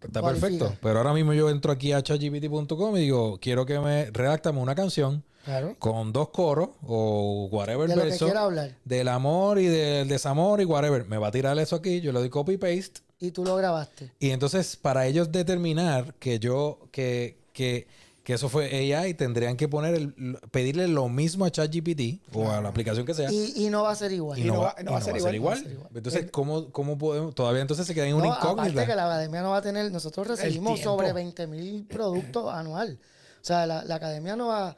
[0.00, 0.48] está Cualifica.
[0.58, 0.78] perfecto.
[0.80, 4.76] Pero ahora mismo yo entro aquí a chatgpt.com y digo, quiero que me redáctame una
[4.76, 5.74] canción Claro.
[5.80, 8.76] con dos coros o whatever De lo que hablar.
[8.84, 11.04] del amor y del desamor y whatever.
[11.06, 14.12] Me va a tirar eso aquí, yo le doy copy paste Y tú lo grabaste.
[14.20, 17.86] y entonces para ellos determinar que yo que que
[18.28, 22.60] que eso fue AI, tendrían que poner el, pedirle lo mismo a ChatGPT o a
[22.60, 23.32] la aplicación que sea.
[23.32, 24.38] Y, y no va a ser igual.
[24.38, 25.64] Y no, va, a ser igual.
[25.94, 27.34] Entonces, ¿cómo, ¿cómo podemos?
[27.34, 28.86] Todavía entonces se queda en una No, aparte incógnita.
[28.86, 32.98] que la academia no va a tener, nosotros recibimos sobre 20 mil productos anual.
[33.40, 34.76] O sea, la, la academia no va,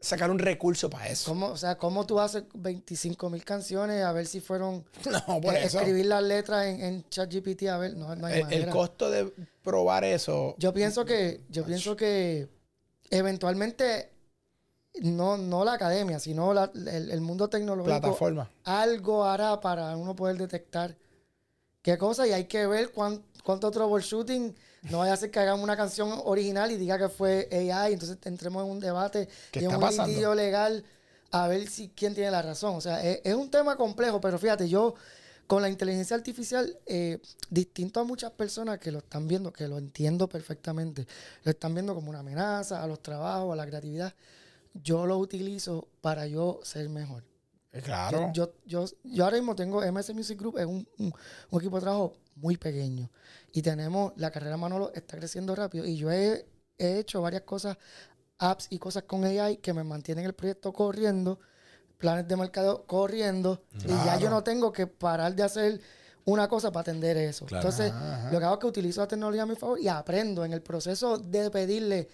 [0.00, 1.30] Sacar un recurso para eso.
[1.30, 5.54] ¿cómo, o sea, ¿cómo tú haces 25 mil canciones a ver si fueron, No, por
[5.54, 5.78] eh, eso.
[5.78, 9.32] escribir las letras en, en ChatGPT a ver, no, no hay El, el costo de
[9.62, 10.54] probar eso.
[10.58, 12.48] Yo pienso que, yo pienso que
[13.10, 14.10] eventualmente,
[15.00, 18.50] no, no la academia, sino la- el, el mundo tecnológico plataforma.
[18.64, 20.96] algo hará para uno poder detectar
[21.82, 24.54] qué cosa y hay que ver cuán- cuánto troubleshooting
[24.90, 28.18] no vaya a ser que hagamos una canción original y diga que fue AI, entonces
[28.24, 30.06] entremos en un debate ¿Qué y en un pasando?
[30.06, 30.84] litigio legal
[31.32, 32.76] a ver si quién tiene la razón.
[32.76, 34.94] O sea, es, es un tema complejo, pero fíjate, yo
[35.46, 37.20] con la inteligencia artificial, eh,
[37.50, 41.06] distinto a muchas personas que lo están viendo, que lo entiendo perfectamente,
[41.44, 44.12] lo están viendo como una amenaza a los trabajos, a la creatividad,
[44.74, 47.22] yo lo utilizo para yo ser mejor.
[47.72, 48.30] Eh, Claro.
[48.32, 51.14] Yo, yo, yo, yo ahora mismo tengo MS Music Group, es un, un-
[51.50, 53.10] un equipo de trabajo muy pequeño.
[53.52, 55.84] Y tenemos, la carrera Manolo está creciendo rápido.
[55.84, 56.46] Y yo he,
[56.78, 57.76] he hecho varias cosas,
[58.38, 61.40] apps y cosas con AI que me mantienen el proyecto corriendo,
[61.98, 63.62] planes de mercado corriendo.
[63.84, 65.80] Y ya yo no tengo que parar de hacer
[66.26, 67.46] una cosa para atender eso.
[67.46, 67.68] Claro.
[67.68, 68.30] Entonces, Ajá.
[68.32, 70.60] lo que hago es que utilizo la tecnología a mi favor y aprendo en el
[70.60, 72.08] proceso de pedirle,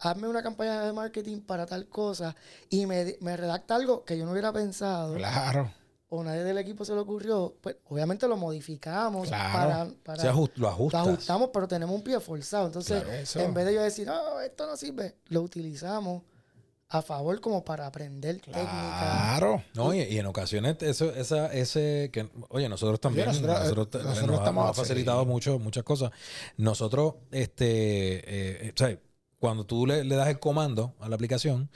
[0.00, 2.34] hazme una campaña de marketing para tal cosa
[2.68, 5.72] y me, me redacta algo que yo no hubiera pensado Claro.
[6.14, 9.52] O nadie del equipo se le ocurrió, pues obviamente lo modificamos Claro.
[9.52, 12.66] para, para Se ajust- lo ajustamos, pero tenemos un pie forzado.
[12.66, 16.22] Entonces, Claro, en vez de yo decir, no, esto no sirve, lo utilizamos
[16.90, 18.60] a favor como para aprender técnica.
[18.60, 19.62] Claro.
[19.74, 23.90] No, y, y en ocasiones eso, esa, ese que oye, nosotros también Oye, nosotros- nosotros,
[23.90, 26.10] te- nosotros nos, ha- estamos- nos ha facilitado mucho, muchas cosas.
[26.58, 28.98] Nosotros, este, eh, o sea,
[29.38, 31.70] cuando tú le, le das el comando a la aplicación,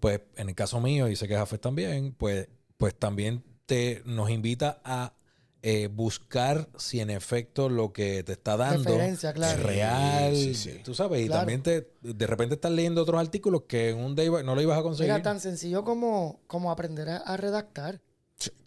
[0.00, 4.28] pues en el caso mío, y sé que Jafet también, pues, pues también te nos
[4.28, 5.14] invita a
[5.62, 8.98] eh, buscar si en efecto lo que te está dando
[9.34, 9.58] claro.
[9.58, 10.80] es real, Sí, sí, sí.
[10.84, 14.28] tú sabes, y también te, de repente estás leyendo otros artículos que en un day
[14.28, 15.10] no lo ibas a conseguir.
[15.12, 18.00] Mira, tan sencillo como, como aprender a, a redactar.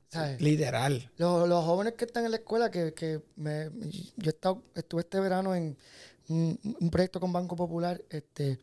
[0.10, 0.40] ¿sabes?
[0.42, 1.12] Literal.
[1.18, 3.70] Los, los jóvenes que están en la escuela, que, que me,
[4.16, 5.78] yo he estado- estuve este verano en
[6.30, 8.58] un, un proyecto con Banco Popular, este,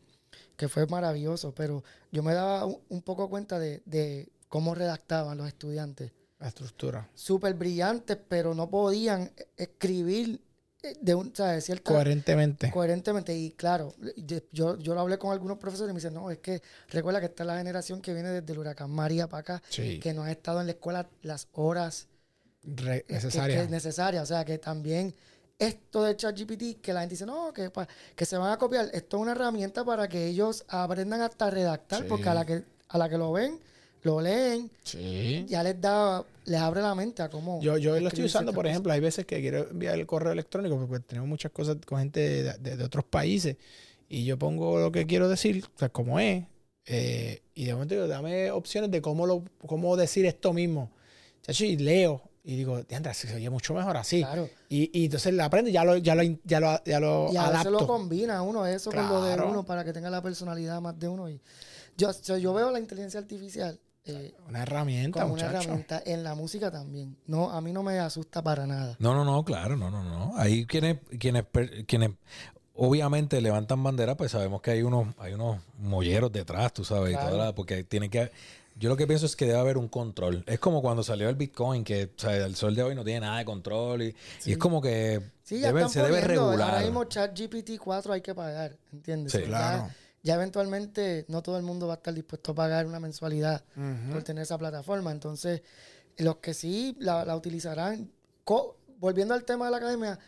[0.57, 5.37] que fue maravilloso, pero yo me daba un, un poco cuenta de, de cómo redactaban
[5.37, 6.11] los estudiantes.
[6.43, 7.09] La estructura.
[7.15, 10.41] Súper brillantes, pero no podían escribir
[10.81, 11.63] eh, de un, ¿sabes?
[11.63, 12.69] Cierta, Coherentemente.
[12.69, 13.33] coherentemente.
[13.35, 13.93] Y claro,
[14.51, 17.27] yo, yo lo hablé con algunos profesores y me dicen, no, es que recuerda que
[17.27, 19.99] esta es la generación que viene desde el huracán María para acá, Sí.
[19.99, 22.07] que no ha estado en la escuela las horas
[22.63, 23.55] Re- que- necesaria.
[23.55, 24.21] Que, es necesaria.
[24.21, 25.15] O sea, que también
[25.57, 28.89] esto de ChatGPT, que la gente dice, no, que, pa- que se van a copiar,
[28.93, 32.07] esto es una herramienta para que ellos aprendan hasta redactar, Sí.
[32.09, 33.59] porque a la que a la que lo ven,
[34.03, 35.45] lo leen, Sí.
[35.47, 37.61] ya les da, les abre la mente a cómo.
[37.61, 40.77] Yo, yo lo estoy usando, por ejemplo, hay veces que quiero enviar el correo electrónico
[40.87, 43.55] porque tenemos muchas cosas con gente de, de- de otros países
[44.09, 46.43] y yo pongo lo que quiero decir, o sea, como es,
[46.85, 50.91] eh, y de momento digo, dame opciones de cómo, lo, cómo decir esto mismo.
[51.41, 54.19] Chacho, y leo y digo, diandra, se oye mucho mejor así.
[54.19, 54.49] Claro.
[54.67, 57.37] Y, y entonces la aprendo y ya lo, ya lo, ya lo, ya lo Y
[57.37, 59.49] a veces lo combina uno eso con lo de Claro.
[59.49, 61.29] uno para que tenga la personalidad más de uno.
[61.29, 61.39] Y
[61.97, 66.69] yo, yo veo la inteligencia artificial eh, Una herramienta, como una herramienta en la música
[66.71, 67.15] también.
[67.27, 68.95] No, a mí no me asusta para nada.
[68.99, 70.33] No, no, no, claro, no, no, no.
[70.37, 71.45] Hay quienes, quienes,
[71.87, 72.11] quienes
[72.75, 77.13] obviamente levantan bandera, pues sabemos que hay unos, hay unos molleros detrás, tú sabes, y
[77.13, 77.31] Claro.
[77.31, 78.31] toda la- porque tiene que
[78.75, 80.43] yo lo que pienso es que debe haber un control.
[80.47, 83.19] Es como cuando salió el Bitcoin, que o sea, el sol de hoy no tiene
[83.19, 86.69] nada de control y, y es como que Sí, debe- se debe regular.
[86.71, 89.31] Ahora mismo ChatGPT 4 hay que pagar, ¿entiendes?
[89.33, 89.43] Sí.
[89.43, 89.87] Claro.
[89.89, 89.95] Ya,
[90.31, 93.63] eventualmente no todo el mundo va a estar dispuesto a pagar una mensualidad
[94.11, 95.11] por tener esa plataforma.
[95.11, 95.61] Entonces,
[96.17, 98.11] los que sí la, la utilizarán,
[98.99, 100.19] volviendo al tema de la academia,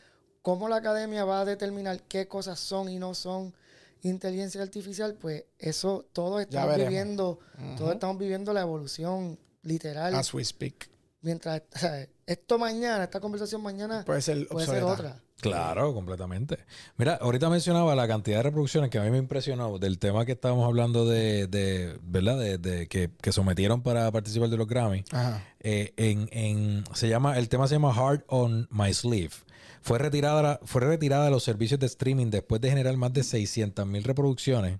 [0.42, 3.54] cómo la academia va a determinar qué cosas son y no son
[4.02, 7.40] inteligencia artificial, pues eso todos estamos viviendo,
[7.78, 10.14] todos estamos viviendo la evolución literal.
[10.14, 10.90] As we speak.
[11.22, 15.10] Mientras o sea, esto mañana, esta conversación mañana Puede ser puede ser obsoleta.
[15.10, 15.24] otra.
[15.42, 16.58] Claro, completamente.
[16.98, 20.32] Mira, ahorita mencionaba la cantidad de reproducciones que a mí me impresionó del tema que
[20.32, 22.40] estábamos hablando de, de ¿verdad?
[22.40, 25.04] De, de que, que sometieron para participar de los Grammy.
[25.12, 25.44] Ajá.
[25.60, 29.34] Eh, en, en- se llama, el tema se llama Heart on My Sleeve.
[29.82, 33.86] Fue retirada, fue retirada de los servicios de streaming después de generar más de 600
[33.86, 34.80] mil reproducciones.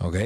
[0.00, 0.16] ¿Ok?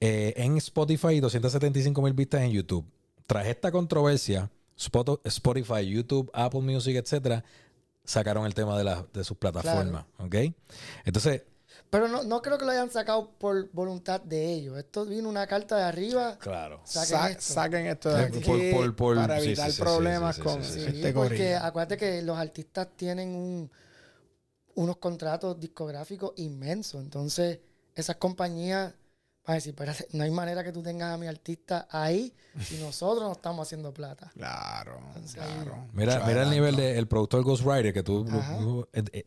[0.00, 2.84] Eh, en Spotify y 275 mil vistas en YouTube.
[3.26, 7.44] Tras esta controversia, Spot- Spotify, YouTube, Apple Music, etcétera,
[8.04, 10.04] sacaron el tema de, la, de sus plataformas.
[10.18, 10.34] ¿Ok?
[11.04, 11.42] Entonces,
[11.90, 14.76] Pero no, no creo que lo hayan sacado por voluntad de ellos.
[14.78, 16.36] Esto vino una carta de arriba.
[16.38, 16.80] claro.
[16.84, 17.42] Saquen Sa- esto.
[17.54, 20.48] saquen esto de Eh, aquí por- por- por- para evitar sí, sí, problemas sí, sí,
[20.48, 23.70] con sí, sí, Sí, este porque acuérdate que los artistas tienen un,
[24.74, 27.00] unos contratos discográficos inmensos.
[27.00, 27.60] Entonces,
[27.94, 28.92] esas compañías
[29.46, 32.76] van a decir, "Espérate, no hay manera que tú tengas a mi artista ahí si
[32.78, 34.30] nosotros no estamos haciendo plata.
[34.34, 35.00] Claro,
[35.32, 35.86] claro.
[35.92, 39.24] Mira, Mucho mira el nivel del productor Ghostwriter que tú, eh, eh,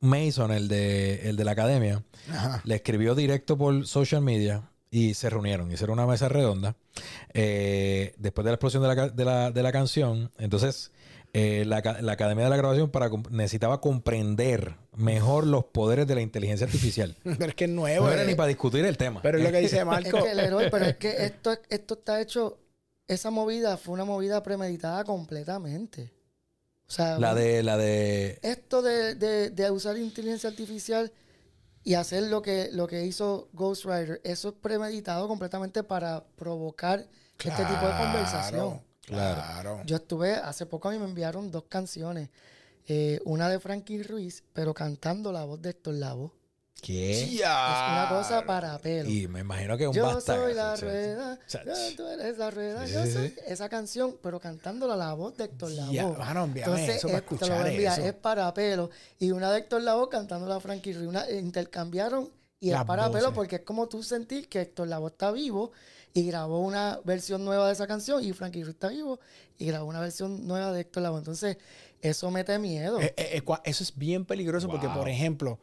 [0.00, 2.60] Mason, el de, el de la academia, Ajá.
[2.64, 6.76] le escribió directo por social media y se reunieron, hicieron una mesa redonda
[7.34, 10.30] eh, después de la explosión de la, de la, de la canción.
[10.38, 10.92] Entonces,
[11.32, 16.20] eh, la, la Academia de la Grabación para, necesitaba comprender mejor los poderes de la
[16.20, 17.14] inteligencia artificial.
[17.24, 18.06] Pero es que es nuevo.
[18.06, 18.26] No era eh.
[18.26, 19.22] ni para discutir el tema.
[19.22, 20.22] Pero es lo que dice Es Marco.
[20.22, 22.58] que el héroe, pero es que esto, esto está hecho,
[23.06, 26.12] esa movida fue una movida premeditada completamente.
[26.88, 31.12] O sea, la de, la de, esto de, de- de usar inteligencia artificial
[31.82, 37.00] y hacer lo que, lo que hizo Ghost Rider, eso es premeditado completamente para provocar
[37.38, 38.80] este tipo de conversación.
[39.02, 39.42] Claro.
[39.42, 39.82] Claro.
[39.84, 42.28] Yo estuve, hace poco a mí me enviaron dos canciones,
[42.86, 46.30] eh, una de Frankie Ruiz, pero cantando la voz de Héctor Lavoe.
[46.82, 47.22] ¿qué?
[47.22, 49.08] Es una cosa para pelo.
[49.08, 52.86] Y me imagino que es un Yo soy la rueda, yo- tú eres la rueda,
[52.86, 53.34] Sí, yo sí, soy sí.
[53.46, 55.94] esa canción, pero cantándola la voz de Héctor Lavoe.
[55.94, 58.08] Ya, mano, envíame Entonces, eso para eh, te lo escuchar voy a enviar, eso.
[58.08, 58.90] es para pelo.
[59.18, 61.08] Y una de Héctor Lavoe cantándola a Frankie Ruiz.
[61.08, 63.34] Una, eh, intercambiaron y Las es para pelo voces.
[63.34, 65.72] porque es como tú sentir que Héctor Lavoe está vivo
[66.12, 69.18] y grabó una versión nueva de esa canción y Frankie Ruiz está vivo
[69.58, 71.18] y grabó una versión nueva de Héctor Lavoe.
[71.18, 71.56] Entonces,
[72.02, 73.00] eso mete miedo.
[73.00, 75.58] Eh, eh, eh, eso es bien peligroso porque, por ejemplo,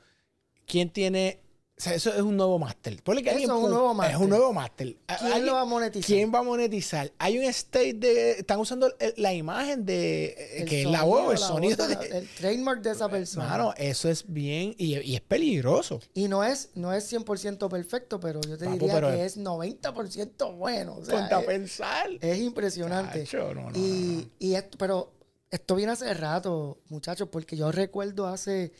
[0.66, 1.40] ¿quién tiene...?
[1.76, 2.94] O sea, eso es un nuevo máster.
[2.94, 4.18] Eso alguien es un nuevo Es máster.
[4.18, 4.96] un nuevo máster.
[5.08, 6.06] ¿Quién alguien- lo va a monetizar?
[6.06, 7.12] ¿Quién va a monetizar?
[7.18, 8.32] Hay un state de...
[8.34, 10.60] Están usando la imagen de...
[10.60, 12.10] El que es la voz, el sonido voz de de...
[12.10, 13.48] la- el trademark de esa persona.
[13.50, 14.76] Mano, eso es bien...
[14.78, 16.00] Y, y es peligroso.
[16.14, 19.44] Y no es, no es 100% perfecto, pero yo te Papo, diría que es- es
[19.44, 20.98] 90% bueno.
[20.98, 22.08] O sea, es, pensar.
[22.22, 23.24] es impresionante.
[23.24, 25.12] Chacho, no, no, y, y esto, pero
[25.54, 28.74] esto viene hace rato, muchachos, porque yo recuerdo hace,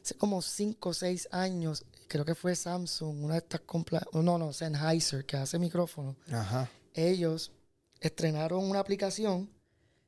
[0.00, 4.38] hace como 5 o 6 años, creo que fue Samsung, una de estas compla- no,
[4.38, 6.16] no, Sennheiser, que hace micrófono.
[6.30, 6.70] Ajá.
[6.94, 7.50] Ellos
[7.98, 9.50] estrenaron una aplicación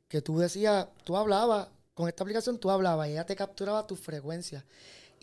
[0.07, 3.99] que tú decías, tú hablabas, con esta aplicación tú hablabas y ella te capturaba tus
[3.99, 4.63] frecuencias.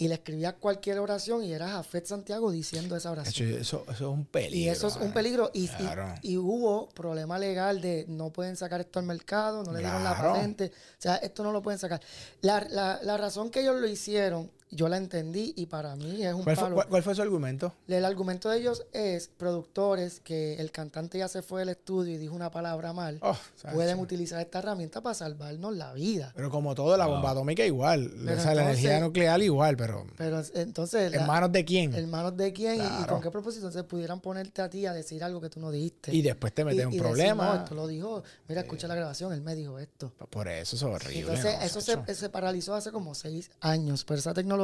[0.01, 3.49] Y le escribías cualquier oración y eras a Fed Santiago diciendo esa oración.
[3.59, 4.57] eso, eso es un peligro.
[4.57, 5.51] Y eso es un peligro.
[5.53, 6.15] Y, y- Claro.
[6.23, 10.17] y hubo problema legal de no pueden sacar esto al mercado, no le dieron la
[10.17, 10.71] patente.
[10.73, 12.01] O sea, esto no lo pueden sacar.
[12.41, 16.33] La, la- la razón que ellos lo hicieron, yo la entendí y para mí es
[16.33, 16.75] un ¿Cuál fue, palo.
[16.75, 17.73] cuál- cuál fue su argumento?
[17.87, 22.17] El argumento de ellos es productores que el cantante ya se fue del estudio y
[22.17, 23.19] dijo una palabra mal.
[23.21, 23.37] Oh,
[23.73, 26.31] pueden utilizar esta herramienta para salvarnos la vida.
[26.35, 28.11] Pero como todo, la bomba atómica igual.
[28.23, 31.93] O sea, la energía nuclear igual, pero Pero entonces, ¿en la- manos de quién?
[31.93, 33.65] ¿en manos de quién y- con qué propósito?
[33.67, 36.15] Entonces pudieran ponerte a ti a decir algo que tú no dijiste.
[36.15, 37.55] Y después te Y- meten un y decir, problema.
[37.55, 38.23] no, esto lo dijo.
[38.47, 40.13] Mira, escucha la grabación, él me dijo esto.
[40.29, 41.19] Por eso es horrible.
[41.19, 44.60] Entonces, ¿no, eso se, se paralizó hace como seis años, pero esa tecnología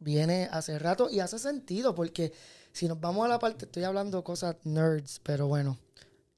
[0.00, 2.32] viene hace rato y hace sentido porque
[2.72, 5.78] si nos vamos a la parte, estoy hablando cosas nerds, pero bueno,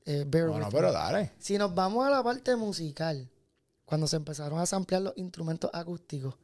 [0.07, 0.92] eh, bear No, no, with pero me.
[0.94, 1.33] dale.
[1.38, 3.29] Si nos vamos a la parte musical,
[3.85, 6.35] cuando se empezaron a samplear los instrumentos acústicos,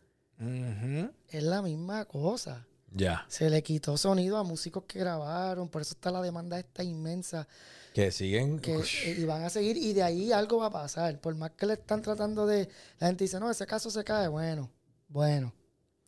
[1.29, 2.67] es la misma cosa.
[2.93, 3.25] Ya.
[3.29, 7.47] Se le quitó sonido a músicos que grabaron, por eso está la demanda esta inmensa
[7.95, 8.59] Que siguen.
[8.59, 11.19] que eh, y van a seguir y de ahí algo va a pasar.
[11.21, 12.69] Por más que le están tratando de...
[12.99, 14.29] La gente dice, no, ese caso se cae.
[14.29, 14.71] Bueno,
[15.09, 15.53] bueno.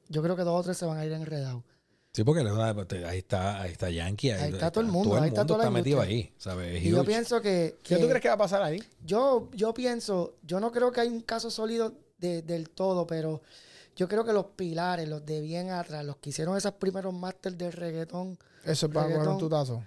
[0.09, 1.63] Yo creo que dos o tres se van a ir enredados.
[2.13, 2.71] Sí, porque la-
[3.09, 4.31] ahí está, ahí está Yankee.
[4.31, 6.83] Ahí, Ahí está todo el mundo, ahí está toda la está metido ahí, ¿sabes?
[6.83, 7.77] Y yo pienso que...
[7.83, 8.83] ¿Qué tú crees que va a pasar ahí?
[9.05, 13.43] Yo, yo pienso, yo no creo que hay un caso sólido de- del todo, pero
[13.95, 17.57] yo creo que los pilares, los de bien atrás, los que hicieron esos primeros máster
[17.57, 19.85] del reggaetón, Eso es para coger un tutazo.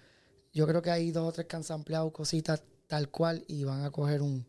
[0.53, 3.84] yo creo que hay dos o tres que han sampleado cositas tal cual y van
[3.84, 4.45] a coger un,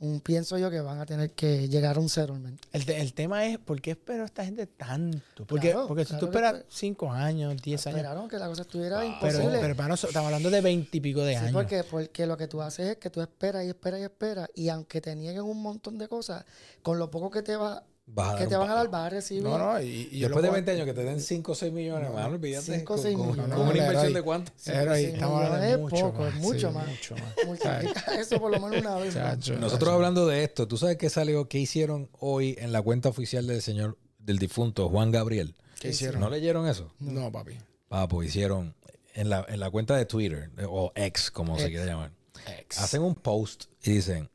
[0.00, 2.60] un pienso yo que van a tener que llegar a un settlement.
[2.72, 5.46] El, te- el tema es, ¿por qué esperó esta gente tanto?
[5.46, 7.96] Porque, Claro, porque si tú claro esperas espe- 5 años, 10 años.
[7.98, 9.58] Esperaron que la cosa estuviera imposible.
[9.60, 11.52] pero estamos hablando de 20 y pico de Sí, años.
[11.52, 14.68] porque, porque lo que tú haces es que tú esperas y esperas y esperas y
[14.68, 16.44] aunque te nieguen un montón de cosas,
[16.82, 19.06] con lo poco que te va Vas a dar que te van a dar vas
[19.06, 21.54] a recibir No, no, y, Después de lo 20 años que te den 5 o
[21.54, 22.78] 6 millones, hermano, olvídate.
[22.78, 23.54] Cinco o con- seis con- millones.
[23.56, 24.52] ¿Con una No, inversión de cuánto?
[24.64, 26.86] Pero ahí estamos hablando de mucho poco, más, es mucho sí, más.
[26.88, 27.34] mucho más.
[27.46, 29.16] Multiplica eso por lo menos una vez.
[29.16, 29.38] más.
[29.38, 31.48] Chacho, Nosotros hablando de esto, ¿tú sabes qué salió?
[31.48, 35.54] ¿Qué hicieron hoy en la cuenta oficial del señor, del difunto Juan Gabriel?
[35.80, 36.20] ¿Qué hicieron?
[36.20, 36.92] ¿No leyeron eso?
[37.00, 37.56] No, papi.
[37.88, 38.74] Papo, hicieron
[39.14, 41.70] en la, en la cuenta de Twitter, o X, como se X.
[41.76, 42.10] quiera llamar.
[42.58, 42.78] Ex.
[42.80, 44.28] Hacen un post y dicen,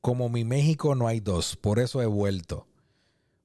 [0.00, 2.66] como mi México no hay dos, por eso he vuelto.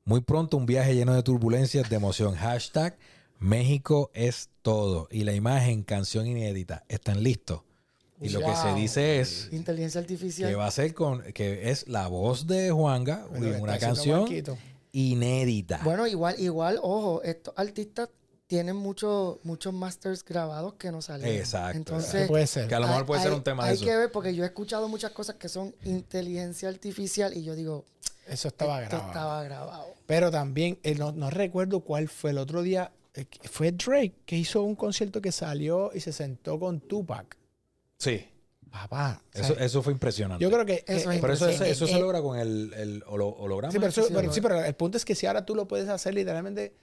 [0.06, 2.36] Muy pronto un viaje lleno de turbulencias, de emoción.
[2.36, 2.98] Hashtag
[3.40, 5.08] México es todo.
[5.12, 6.84] Y la imagen, canción inédita.
[6.90, 7.62] ¿Están listos?
[8.22, 10.50] Y lo que se dice es Inteligencia artificial.
[10.50, 14.58] que va a ser con, que es la voz de Juanga, Bueno, una canción Marquito.
[14.94, 15.82] inédita.
[15.84, 18.10] Bueno, igual, igual, ojo, estos artistas
[18.48, 21.36] tienen muchos muchos masters grabados que no salieron.
[21.36, 21.78] Exacto.
[21.78, 22.68] Entonces, ¿Qué puede ser?
[22.68, 23.86] que a lo mejor hay- puede ser hay- un tema de Hay eso.
[23.86, 27.86] que ver, porque yo he escuchado muchas cosas que son inteligencia artificial y yo digo,
[28.28, 29.12] Eso estaba esto grabado.
[29.12, 29.93] estaba grabado.
[30.06, 32.92] Pero también, eh, no, no recuerdo cuál fue el otro día.
[33.14, 37.38] eh, fue Drake que hizo un concierto que salió y se sentó con Tupac.
[37.98, 38.26] Sí,
[38.72, 39.22] Papá.
[39.34, 40.42] eso, eso fue impresionante.
[40.44, 40.84] yo creo que.
[40.88, 43.04] Eso eh, es pero eso, eh, eso, eso eh, se eh, logra con el, el
[43.04, 43.72] holo- holograma.
[43.72, 45.88] Sí, pero, eso- pero- sí, pero el punto es que si ahora tú lo puedes
[45.90, 46.74] hacer literalmente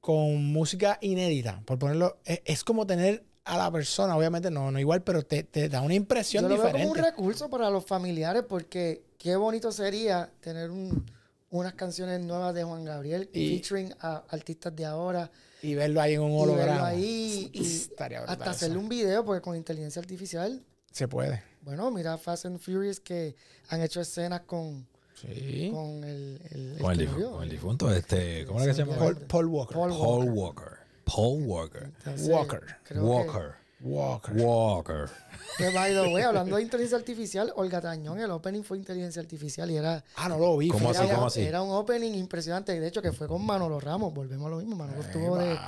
[0.00, 4.78] con música inédita, por ponerlo, es, es como tener a la persona, obviamente no, no
[4.78, 6.98] igual, pero te, te da una impresión Yo lo veo como diferente.
[7.00, 11.04] un recurso para los familiares porque qué bonito sería tener un-
[11.52, 15.30] unas canciones nuevas de Juan Gabriel Y- featuring a artistas de ahora
[15.62, 16.86] y verlo ahí en un y verlo holograma.
[16.88, 21.42] ahí y Estaría hasta hacerle un video porque con inteligencia artificial, Se puede.
[21.60, 23.36] bueno, mira Fast and Furious que
[23.68, 25.70] han hecho escenas con, Sí.
[25.72, 27.30] con el, el, Con el, que difu- murió.
[27.32, 28.96] con el difunto, este, ¿cómo era que se llama?
[28.98, 29.74] Paul, Paul Walker.
[29.76, 30.34] Paul Paul Walker.
[30.34, 30.78] Walker.
[31.04, 31.82] Paul Walker.
[31.98, 32.62] Entonces, Walker.
[32.96, 33.54] Walker.
[33.82, 34.32] Walker.
[34.36, 35.10] Walker.
[35.58, 39.70] Que, by the way, hablando de inteligencia artificial, Olga Tañón, el opening fue inteligencia artificial
[39.70, 40.68] y era, Ah, no lo vi.
[40.68, 41.02] ¿Cómo así?
[41.04, 41.40] era, ¿Cómo así?
[41.42, 42.78] era un opening impresionante.
[42.78, 44.14] De hecho, que fue con Manolo Ramos.
[44.14, 44.76] Volvemos a lo mismo.
[44.76, 45.58] Manolo estuvo, de,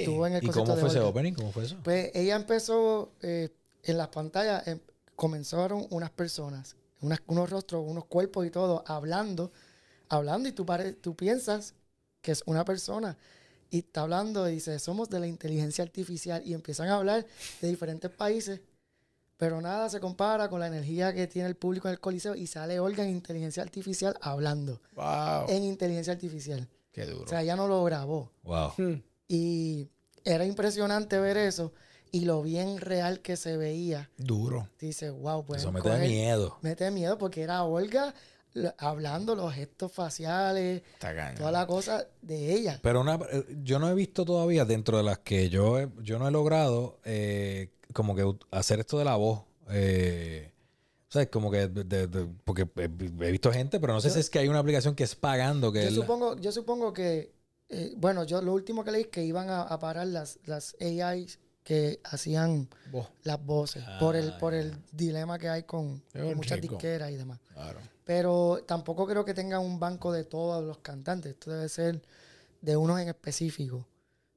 [0.00, 1.10] estuvo en el ¿Y cómo de fue ese Olga.
[1.10, 1.32] opening?
[1.34, 1.76] ¿Cómo fue eso?
[1.82, 3.50] Pues ella empezó eh,
[3.84, 4.80] en las pantallas, em-
[5.16, 9.50] comenzaron unas personas, unas, unos rostros, unos cuerpos y todo, hablando,
[10.08, 11.74] hablando y tú, pare- tú piensas
[12.22, 13.16] que es una persona
[13.70, 17.26] y está hablando y dice, somos de la inteligencia artificial y empiezan a hablar
[17.60, 18.60] de diferentes países,
[19.36, 22.46] pero nada se compara con la energía que tiene el público en el coliseo y
[22.46, 25.46] sale Olga en inteligencia artificial hablando Wow.
[25.48, 26.68] en inteligencia artificial.
[26.92, 27.24] Qué duro.
[27.24, 28.32] O sea, ella no lo grabó.
[28.44, 28.72] Wow.
[28.78, 29.02] Hmm.
[29.28, 29.88] Y
[30.24, 31.72] era impresionante ver eso
[32.12, 34.08] y lo bien real que se veía.
[34.16, 34.68] Duro.
[34.78, 35.60] Dice, wow, pues.
[35.60, 36.56] Eso me da miedo.
[36.62, 38.14] Mete miedo porque era Olga
[38.78, 40.82] hablando los gestos faciales,
[41.36, 42.78] toda la cosa de ella.
[42.82, 46.18] Pero una, eh, yo no he visto todavía dento de las que yo, he- yo
[46.18, 49.42] no he logrado eh, como que hacer esto de la voz.
[49.70, 50.52] Eh,
[51.08, 51.28] ¿Sabes?
[51.28, 52.88] Como que, de- de- de- porque he,
[53.30, 55.82] visto gente, pero no sé si es que hay una aplicación que es pagando que
[55.82, 57.32] Yo es la- supongo, yo supongo que
[57.68, 60.76] eh, bueno, yo lo último que leí es que iban a, a parar las, las
[60.80, 62.68] AIs que hacían
[63.24, 67.16] las voces por el Ah, por el dilema que hay con, con muchas disqueras y
[67.16, 67.40] demás.
[67.54, 67.80] Claro.
[68.06, 71.32] Pero tampoco creo que tengan un banco de todos los cantantes.
[71.32, 72.00] Esto debe ser
[72.62, 73.84] de unos en específico.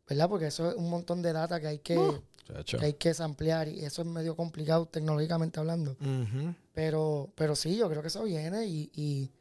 [0.10, 0.28] ¿Verdad?
[0.28, 1.96] Porque eso es un montón de data que hay que,
[2.48, 2.80] Chacho.
[2.80, 5.96] que hay que samplear y eso es medio complicado tecnológicamente hablando.
[6.74, 9.32] Pero, pero sí, yo creo que eso viene y, y,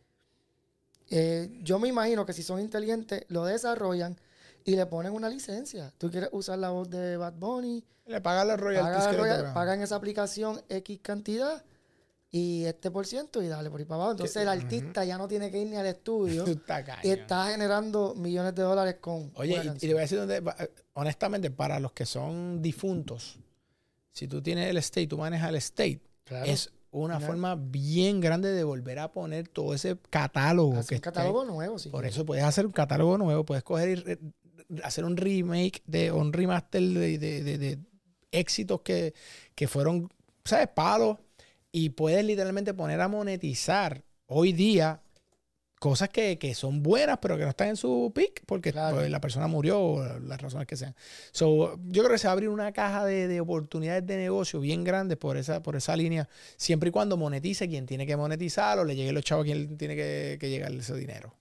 [1.11, 4.21] eh, yo me imagino que si son inteligentes, lo desarrollan
[4.65, 5.91] y le ponen una licencia.
[5.97, 9.23] Tú quieres usar la voz de Bad Bunny, Le pagan los royalties paga, que le
[9.23, 9.55] royal- tocan.
[9.55, 11.65] paga en esa aplicación X cantidad
[12.31, 14.11] y este por ciento y dale por ahí para abajo.
[14.13, 16.45] Entonces el artista ya no tiene que ir ni al estudio
[17.03, 20.19] y está generando millones de dólares con Oye, una y, y le voy a decir
[20.29, 23.39] eh, honestamente, para los que son difuntos,
[24.13, 26.45] si tú tienes el estate, tú manejas el estate, Claro.
[26.45, 30.77] es una forma bien grande de volver a poner todo ese catálogo.
[30.77, 31.89] Hace que un catálogo nuevo, sí.
[31.89, 34.21] Por eso puedes hacer un catálogo nuevo, puedes coger
[34.77, 37.79] y hacer un remake de un remaster de, de- de- de
[38.33, 39.15] éxitos que,
[39.55, 40.11] que fueron,
[40.45, 40.69] ¿sabes?
[40.75, 41.17] Palos.
[41.71, 45.03] Y puedes literalmente poner a monetizar hoy día
[45.79, 48.97] cosas que, que son buenas, pero que no están en su peak porque Claro.
[48.97, 50.95] pues, la persona murió o las razones que sean.
[51.31, 54.61] So, yo creo que se va a abrir una caja de, de oportunidades de negocio
[54.61, 58.79] bien grandes por esa, por esa línea, siempre y cuando monetice quien tiene que monetizar
[58.79, 61.35] o le llegue los chavos a quien tiene que, que llegarle ese dinero.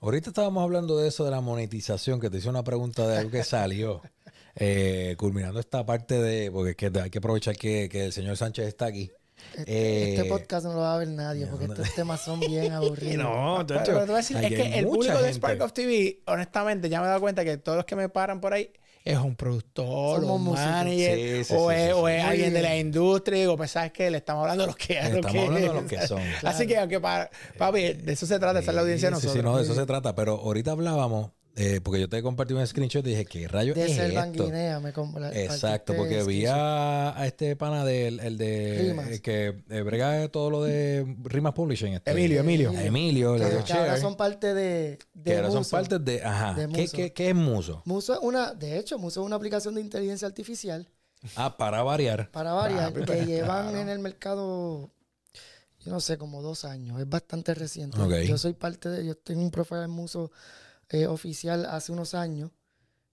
[0.00, 3.30] Ahorita estábamos hablando de eso de la monetización, que te hice una pregunta de algo
[3.30, 4.02] que salió.
[4.54, 8.36] eh, culminando esta parte de, porque es que hay que aprovechar que, que el señor
[8.36, 9.10] Sánchez está aquí.
[9.56, 11.74] Este, este Eh, podcast no lo va a ver nadie porque no.
[11.74, 13.24] estos temas son bien aburridos.
[13.24, 15.32] No, Pero, pero te voy a decir, es que el público de.
[15.32, 18.40] Spark of TV, honestamente, ya me he dado cuenta que todos los que me paran
[18.40, 18.70] por ahí
[19.02, 22.14] es un productor, Somos un manager, Sí, sí, o sí, es, sí, o sí.
[22.14, 23.38] es Muy alguien de la industria.
[23.40, 25.84] Digo, pues sabes que le estamos hablando de los que, Le estamos hablando de los
[25.84, 26.20] que son.
[26.44, 29.20] Así que, aunque para, papi, de eso se trata, esa es la audiencia de Sí,
[29.22, 29.42] sí, nosotros.
[29.42, 30.14] sí, no, de eso se trata.
[30.14, 33.84] Pero ahorita hablábamos, eh, porque yo te compartí un screenshot y dije, ¿qué rayos de
[33.86, 34.44] es esto?
[34.46, 35.30] Guinea me compra.
[35.32, 39.08] Exacto, porque vi a, a este pana del el de Rimas.
[39.08, 41.94] el que eh, brega todo lo de Rimas Publishing.
[41.94, 42.70] este, Emilio, Emilio.
[42.72, 45.70] Emilio, le que, dio que ahora son parte de, de que ahora son Muso.
[45.70, 46.22] partes de.
[46.24, 46.54] Ajá.
[46.54, 47.82] de ¿Qué, qué, qué es Muso?
[47.84, 50.88] Muso es una, de hecho, Muso es una aplicación de inteligencia artificial
[51.36, 52.30] Ah, para variar.
[52.30, 53.78] para varias Papi, que pues, llevan claro.
[53.82, 54.90] en el mercado,
[55.84, 56.98] yo no sé, como dos años.
[56.98, 57.98] Es bastante reciente.
[58.26, 60.30] Yo soy parte de, yo tengo un profile en Muso
[60.90, 62.50] eh, oficial hace unos años.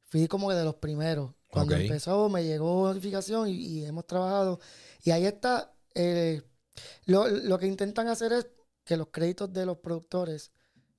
[0.09, 1.31] Fui como que de los primeros.
[1.47, 1.81] Cuando Ok.
[1.81, 4.59] empezó me llegó notificación y, y hemos trabajado.
[5.03, 6.41] Y ahí está, eh,
[7.05, 8.47] lo, lo que intentan hacer es
[8.83, 10.51] que los créditos de los productores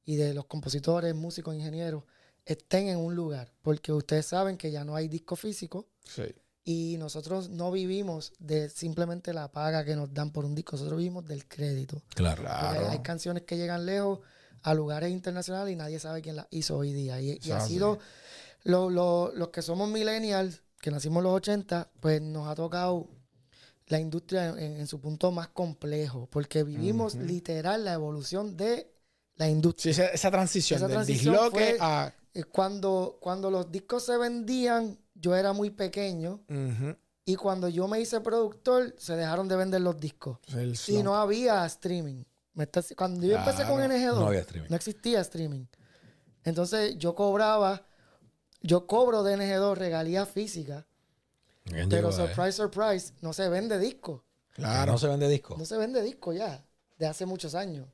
[0.04, 2.04] y de los compositores, músicos, ingenieros
[2.46, 3.52] estén en un lugar.
[3.62, 5.88] Porque ustedes saben que ya no hay disco físico.
[6.04, 6.24] Sí.
[6.64, 10.98] Y nosotros no vivimos de simplemente la paga que nos dan por un disco, nosotros
[10.98, 12.02] vivimos del crédito.
[12.14, 12.42] Claro.
[12.42, 12.88] Porque Claro.
[12.90, 14.20] Hay canciones que llegan lejos
[14.62, 17.20] a lugares internacionales y nadie sabe quién las hizo hoy día.
[17.20, 17.98] Y, ha sido
[18.64, 23.08] lo- lo- los que somos millennials, que nacimos en los 80, pues nos ha tocado
[23.86, 28.92] la industria en, en su punto más complejo, porque vivimos literal la evolución de
[29.36, 29.90] la Sí, industria.
[29.92, 32.12] esa, esa transición Esa del transición disloque fue- a...
[32.34, 36.42] Eh, Cuando, cuando los discos se vendían, yo era muy pequeño.
[37.24, 40.38] Y cuando yo me hice productor, se dejaron de vender los discos.
[40.54, 42.24] El Y no había streaming.
[42.58, 44.68] Me cuando yo empecé con Claro, NG2, no había streaming.
[44.68, 45.64] no existía streaming.
[46.42, 47.86] Entonces yo cobraba,
[48.62, 50.84] yo cobro de NG2 regalía física,
[51.62, 52.26] ¿Quién pero llegó, eh?
[52.26, 54.24] surprise, surprise, no se vende disco.
[54.54, 54.90] Claro.
[54.90, 55.54] No se vende disco.
[55.56, 56.60] No se vende disco ya,
[56.98, 57.86] de hace muchos años.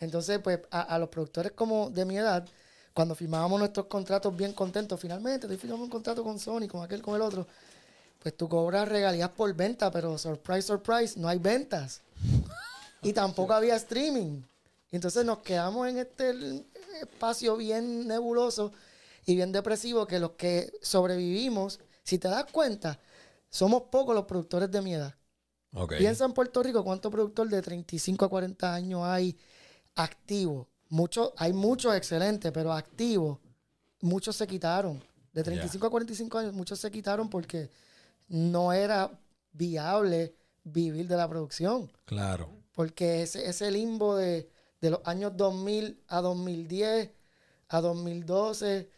[0.00, 2.46] Entonces, pues, a, a los productores como de mi edad,
[2.92, 7.00] cuando firmábamos nuestros contratos bien contentos, finalmente, estoy firmando un contrato con Sony, con aquel,
[7.00, 7.46] con el otro,
[8.18, 12.02] pues tú cobras regalías por venta, pero surprise, surprise, no hay ventas.
[13.04, 14.42] Y tampoco había streaming.
[14.90, 16.64] Entonces nos quedamos en este
[17.00, 18.72] espacio bien nebuloso
[19.26, 22.98] y bien depresivo que los que sobrevivimos, si te das cuenta,
[23.48, 25.14] somos pocos los productores de mi edad.
[25.72, 25.94] Ok.
[25.98, 29.36] Piensa en Puerto Rico cuántos productores de 35 a 40 años hay
[29.96, 30.66] activos.
[30.88, 33.38] Muchos, hay muchos excelentes, pero activos,
[34.00, 35.02] muchos se quitaron.
[35.32, 37.68] De 35 a 45 años, muchos se quitaron porque
[38.28, 39.10] no era
[39.52, 41.90] viable vivir de la producción.
[42.04, 42.63] Claro.
[42.74, 44.48] Porque ese, ese limbo de,
[44.80, 47.10] de los años 2000 a 2010,
[47.68, 48.90] a 2012,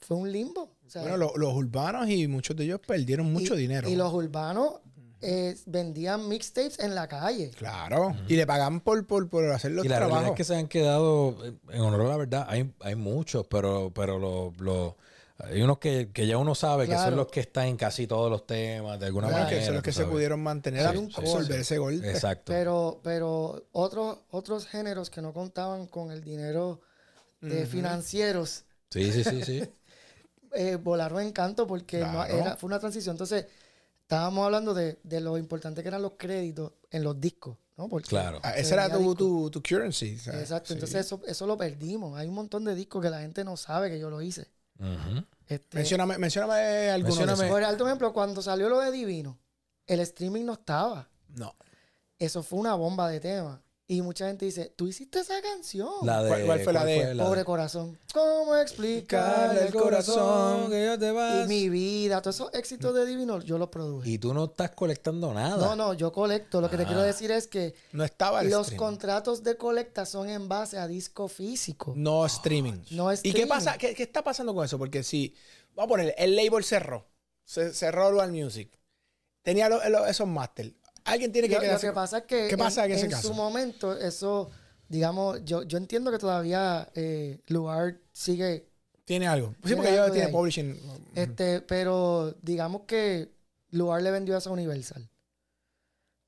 [0.00, 0.76] fue un limbo.
[0.86, 3.88] O sea, Bueno, lo- los urbanos y muchos de ellos perdieron mucho y- dinero.
[3.88, 4.80] Y los urbanos
[5.24, 7.50] eh, vendían mixtapes en la calle.
[7.56, 8.12] Claro.
[8.26, 10.34] Y le pagan por, por, por hacer los Y la realidad trabajos.
[10.34, 13.92] es que se han quedado, eh, en honor a la verdad, hay, hay muchos, pero,
[13.94, 14.96] pero lo, lo-
[15.42, 18.30] hay unos que, que ya uno sabe que son los que están en casi todos
[18.30, 19.58] los temas, de alguna Claro, manera.
[19.60, 22.10] que son los que se pudieron mantener Sí, a sí, ese golpe.
[22.10, 22.52] Exacto.
[22.52, 26.80] Pero, pero otros, otros géneros que no contaban con el dinero
[27.40, 29.62] de financieros Sí, sí, sí, sí.
[30.54, 33.14] eh, volaron en canto porque no- era, fue una transición.
[33.14, 33.46] Entonces,
[34.02, 37.88] estábamos hablando de, de lo importante que eran los créditos en los discos, ¿no?
[37.88, 38.38] Porque Claro.
[38.42, 40.10] Ah, se ese era tu, tu, tu currency.
[40.26, 40.74] Exacto, sí.
[40.74, 42.16] entonces eso, eso lo perdimos.
[42.18, 44.46] Hay un montón de discos que la gente no sabe que yo lo hice.
[44.78, 45.24] Ujú.
[45.46, 47.18] Este, Mencióname, mencióname algunos.
[47.18, 49.38] de Mencióname- por alto ejemplo, cuando salió lo de Divino,
[49.86, 51.08] el streaming no estaba.
[51.28, 51.54] No.
[52.18, 53.62] Eso fue una bomba de tema.
[53.92, 55.90] Y mucha gente dice, tú hiciste esa canción.
[56.02, 57.98] La de, ¿Cuál- cuál fue la de- Pobre corazón.
[58.14, 60.70] ¿Cómo explicarle el corazón?
[60.70, 61.46] que ya te Y vas?
[61.48, 64.08] mi vida, todos esos éxitos de Divino, yo los produje.
[64.08, 65.58] Y tú no estás colectando nada.
[65.58, 66.60] No, no, yo colecto.
[66.60, 66.86] Lo que te Ah.
[66.86, 68.78] quiero decir es que No estaba el los streaming.
[68.78, 71.92] contratos de colecta son en base a disco físico.
[71.94, 72.82] No streaming.
[72.92, 73.40] No ¿Y streaming.
[73.40, 73.76] qué pasa?
[73.76, 74.78] ¿Qué, qué está pasando con eso?
[74.78, 75.34] Porque si,
[75.74, 77.06] vamos a poner, el label cerró.
[77.44, 78.70] Se, cerró Dual Music.
[79.42, 80.72] Tenía lo- lo- esos máster.
[81.04, 83.10] Alguien tiene que Lo, lo quedarse que pasa es que ¿Qué pasa en ese en
[83.10, 83.28] caso?
[83.28, 84.50] su momento, eso,
[84.88, 88.68] digamos, yo, yo entiendo que todavía eh, Lugar sigue,
[89.04, 89.48] Tiene algo.
[89.64, 90.32] Sí, Tiene porque tienen ahí.
[90.32, 90.80] publishing.
[91.14, 93.32] este, pero digamos que
[93.70, 95.08] Lugar le vendió eso a Universal.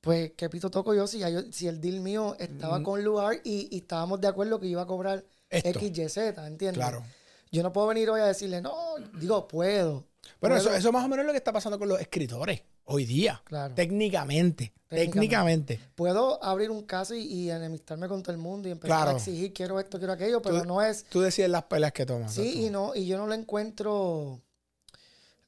[0.01, 2.83] Pues, ¿qué pito toco yo si, ya yo- si el deal mío estaba Mm.
[2.83, 5.79] con Lugar y, y estábamos de acuerdo que iba a cobrar Esto.
[5.79, 6.17] XYZ,
[6.47, 6.75] ¿entiendes?
[6.75, 7.03] Claro.
[7.51, 8.75] Yo no puedo venir hoy a decirle, no,
[9.19, 10.05] digo, puedo.
[10.41, 10.69] Bueno, Puedo.
[10.69, 13.41] eso, eso más o menos es lo que está pasando con los escritores hoy día.
[13.45, 13.75] Claro.
[13.75, 14.73] Técnicamente.
[14.89, 15.81] Técnicamente.
[15.97, 19.11] Puedo abrir un caso y, y enemistarme con todo el mundo y empezar Claro.
[19.11, 21.05] a exigir, quiero esto, quiero aquello, pero Tú- no es...
[21.05, 22.33] Tú decides las peleas que tomas.
[22.33, 24.41] Sí, y no, y yo no lo encuentro.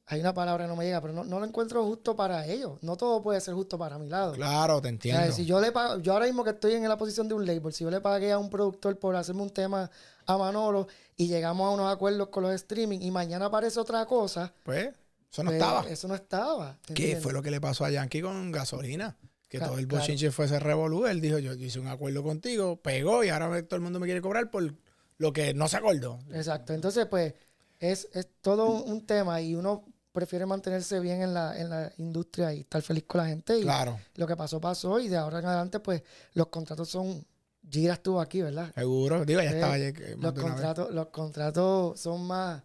[0.09, 2.77] Hay una palabra que no me llega, pero no, no lo encuentro justo para ellos.
[2.81, 4.33] No todo puede ser justo para mi lado.
[4.33, 5.31] Claro, te O sea, entiendo.
[5.33, 7.73] si yo le pago, yo ahora mismo que estoy en la posición de un label,
[7.73, 9.91] si yo le pagué a un productor por hacerme un tema
[10.25, 14.53] a Manolo y llegamos a unos acuerdos con los streaming y mañana aparece otra cosa,
[14.63, 14.93] Pues,
[15.31, 15.89] eso no estaba.
[15.89, 16.79] eso no estaba.
[16.93, 19.17] ¿Qué fue lo que le pasó a Yankee con gasolina?
[19.49, 20.01] Que todo el claro.
[20.03, 21.05] bochinche fue ese revolú.
[21.05, 24.21] Él dijo, yo hice un acuerdo contigo, pegó y ahora todo el mundo me quiere
[24.21, 24.73] cobrar por
[25.17, 26.19] lo que no se acordó.
[26.33, 26.73] Exacto.
[26.73, 27.33] Entonces, pues,
[27.79, 32.53] es, es todo un, tema y uno prefiere mantenerse bien en la, en la industria
[32.53, 33.57] y estar feliz con la gente.
[33.57, 34.99] Y Claro, lo que pasó, pasó.
[34.99, 36.03] Y de ahora en adelante, pues,
[36.33, 37.25] los contratos son.
[37.69, 38.73] Gira estuvo aquí, ¿verdad?
[38.73, 39.25] seguro.
[39.25, 39.73] Digo, ya Eh, estaba
[40.17, 42.63] más Los contratos, los contratos son más,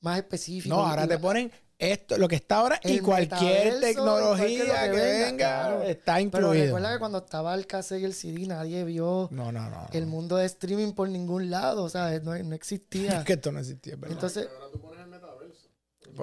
[0.00, 0.78] más específicos.
[0.78, 3.40] No, ahora te ponen esto, lo que está ahora y El cualquier
[3.74, 5.82] metaverso, tecnología cualquier que, que venga, venga, claro.
[5.82, 6.64] está Pero incluido.
[6.66, 9.86] recuerda que cuando estaba el cassette y el CD, nadie vio No, no, no.
[9.92, 11.88] el mundo de streaming por ningún lado.
[11.90, 12.22] ¿sabes?
[12.22, 13.18] No, no existía.
[13.20, 14.12] Es que esto no existía, ¿verdad?
[14.12, 14.48] Entonces,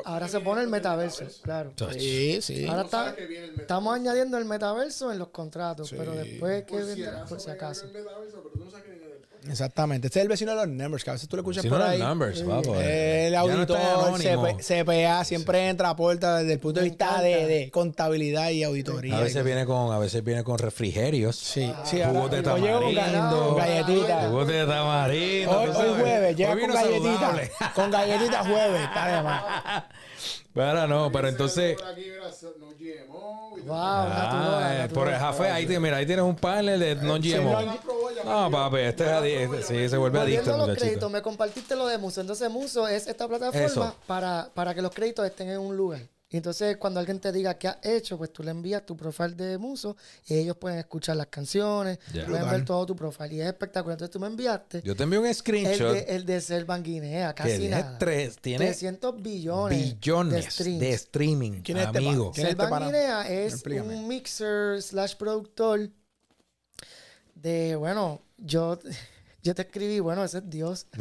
[0.05, 1.71] ahora se pone el metaverso, claro.
[1.91, 2.65] sí, sí.
[2.65, 3.15] Ahora está-
[3.59, 5.95] estamos añadiendo el metaverso en los contratos, Sí.
[5.99, 7.85] pero después que vendrá, por si acaso.
[9.49, 10.07] Exactamente.
[10.07, 11.79] Este es el vecino de los numbers, que a veces tú le escuchas Si por
[11.79, 11.99] no ahí.
[11.99, 12.75] los numbers, papo.
[12.79, 13.77] El no auditor.
[14.17, 19.17] CP CPA, siempre entra, aporta desde el punto de vista de, de contabilidad y auditoría.
[19.17, 21.35] A veces viene con, a veces viene con refrigerios.
[21.35, 23.47] Sí, sí, Jugos de tamarindo.
[23.49, 24.27] con galletitas.
[24.27, 25.51] Jugos de tamarindo.
[25.59, 27.49] Hoy, hoy jueves, llega Hoy con galletitas.
[27.75, 29.43] Con galletitas jueves, está de más.
[30.53, 31.77] Pero no, pero entonces.
[33.65, 34.07] Wow, Ah,
[34.75, 37.51] natural, por el café, ahí, te- mira, ahí tienes un panel de non-GMO.
[38.25, 41.87] No, papi, este es adi- este- sí, se vuelve adicto, los créditos, me compartiste lo
[41.87, 42.21] de Muso.
[42.21, 43.61] Entonces, Muso es esta plataforma
[44.07, 46.01] para, para que los créditos estén en un lugar.
[46.33, 49.35] Y entonces, cuando alguien te diga qué has hecho, pues tú le envías tu profile
[49.35, 53.35] de Muso y ellos pueden escuchar las canciones, pueden ver todo tu profile.
[53.35, 53.93] Y es espectacular.
[53.93, 57.35] Entonces, tú me enviaste Yo te envío un el screenshot de, el de Selvan Guinea,
[57.35, 57.99] que casi tiene, nada.
[57.99, 62.31] tres, tiene 300 billones, billones de streaming, ¿Quién es este amigo.
[62.35, 62.83] este Selvan?
[62.85, 63.95] Guinea es Explícame.
[63.95, 65.87] un mixer slash productor
[67.35, 68.79] de, bueno, yo,
[69.43, 70.87] yo te escribí, bueno, ese es Dios.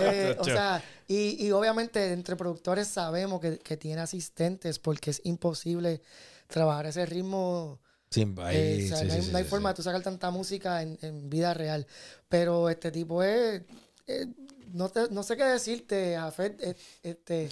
[0.00, 5.20] Eh, o sea, y, y obviamente entre productores sabemos que, que tiene asistentes porque es
[5.24, 6.02] imposible
[6.48, 7.80] trabajar ese ritmo.
[8.10, 9.82] Sin- eh, ahí, o sea, sí, no hay, sí, no hay sí, forma de tú
[9.82, 11.86] sacar tanta música en, en vida real.
[12.28, 13.62] Pero este tipo es...
[14.06, 14.26] eh,
[14.72, 16.60] no, te- no sé qué decirte, Jafet.
[16.62, 17.50] eh, Este,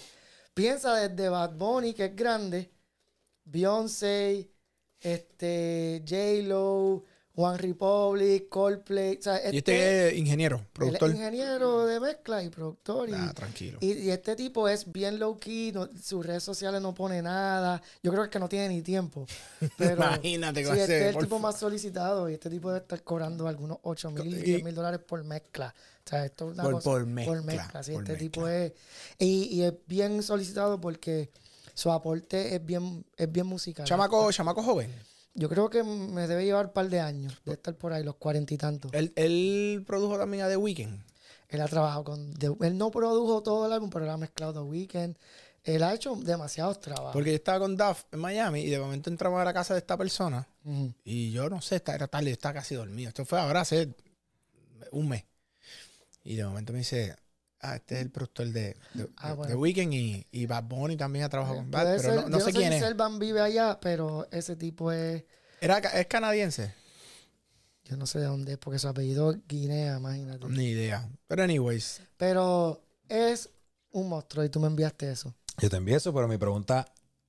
[0.55, 2.71] piensa desde Bad Bunny, que es grande,
[3.45, 4.51] Beyoncé,
[5.01, 7.05] este, J-Lo,
[7.39, 9.18] One Republic, Coldplay.
[9.18, 11.11] O sea, Y este, este es ingeniero, él es productor.
[11.11, 13.11] ingeniero de mezcla y productor.
[13.12, 13.78] Ah, tranquilo.
[13.82, 17.82] y, y este tipo es bien low key, no- sus redes sociales no pone nada.
[18.03, 19.26] Yo creo que no tiene ni tiempo.
[19.76, 23.47] Pero Imagínate sí, este es el tipo más solicitado y este tipo debe estar cobrando
[23.49, 25.74] algunos 8 mil, Y- 10 mil dólares por mezcla.
[26.05, 28.18] O sea, esto es una Por- cosa- por mezcla, sí, por este mezcla.
[28.18, 28.72] tipo es.
[29.18, 31.30] Y, y es bien solicitado porque
[31.74, 33.84] su aporte es bien, es bien musical.
[33.84, 34.91] Chamaco, chamaco joven.
[35.39, 38.16] Yo creo que me debe llevar un par de años de estar por ahí, los
[38.16, 38.91] cuarenta y tantos.
[38.95, 40.99] Él, él produjo también a The Weeknd.
[41.49, 42.34] Él ha trabajado con.
[42.34, 45.16] The- él no produjo todo el álbum, pero él ha mezclado The Weeknd.
[45.62, 47.12] Él ha hecho demasiados trabajos.
[47.12, 49.78] Porque yo estaba con Duff en Miami y de momento entramos a la casa de
[49.80, 50.49] esta persona
[51.05, 53.09] y yo no sé, era tarde, yo estaba casi dormido.
[53.09, 53.95] Esto fue ahora hace
[54.93, 55.24] un mes.
[56.24, 57.16] Y de momento me dice,
[57.61, 59.55] Ah, este es el productor de, de, Ah, de.
[59.55, 62.39] Weeknd y, y Bad Bunny también ha trabajado con Bad, Puede pero ser- no, no
[62.39, 62.83] yo sé quién si es.
[62.85, 65.25] Selvan vive allá, pero ese tipo es.
[65.61, 66.75] Era, ¿Es canadiense?
[67.85, 70.47] Yo no sé de dónde es, porque su apellido es Guinea, imagínate.
[70.49, 71.09] Ni idea.
[71.29, 73.49] Pero anyways, Pero es
[73.93, 75.35] un monstruo y tú me enviaste eso.
[75.59, 76.85] Yo te envié eso, pero mi pregunta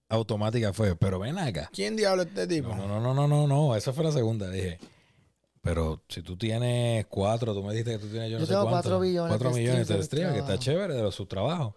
[0.09, 1.69] automática fue, pero ven acá.
[1.71, 2.69] ¿quién diablo es este tipo?
[2.75, 4.49] No, no, no, no, no, no, esa fue la segunda.
[4.49, 4.79] Dije,
[5.67, 8.53] pero si tú tienes cuatro, tú me dijiste que tú tienes yo no Yo sé
[8.53, 10.63] tengo cuánto, cuatro billones cuatro de millones streams de streams, que está trabajo.
[10.63, 11.73] chévere de los sus trabajos.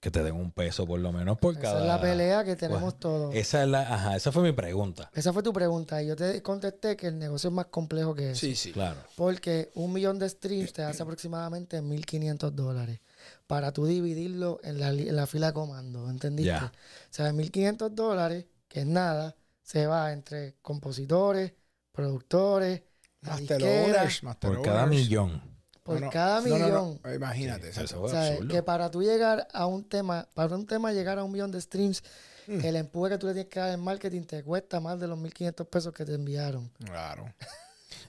[0.00, 1.80] Que te den un peso por lo menos por Esa cada.
[1.82, 3.34] es la pelea que tenemos Bueno, todos.
[3.36, 5.08] Esa es la, ajá, esa fue mi pregunta.
[5.14, 8.32] Esa fue tu pregunta y yo te contesté que el negocio es más complejo que
[8.32, 8.40] eso.
[8.40, 8.72] Sí, sí.
[8.72, 8.98] Claro.
[9.14, 13.00] Porque un millón de streams te hace aproximadamente 1.500 dólares
[13.46, 16.48] para tú dividirlo en la, en la fila de comando, ¿entendiste?
[16.50, 16.72] Ya.
[16.74, 21.52] O sea, 1.500 dólares, que es nada, se va entre compositores,
[21.92, 22.82] productores,
[23.20, 25.02] Master Owners, Master Por cada Owners.
[25.02, 25.52] millón.
[25.82, 26.64] por No, no, cada no, no, no.
[26.66, 27.00] millón.
[27.14, 27.72] Imagínate.
[27.72, 28.48] Sí, eso O es sea, absurdo.
[28.54, 31.60] que para tú llegar a un tema, para un tema llegar a un millón de
[31.60, 32.02] streams,
[32.48, 32.64] Mm.
[32.64, 35.16] el empuje que tú le tienes que dar en marketing te cuesta más de los
[35.18, 36.70] 1.500 pesos que te enviaron.
[36.84, 37.32] Claro.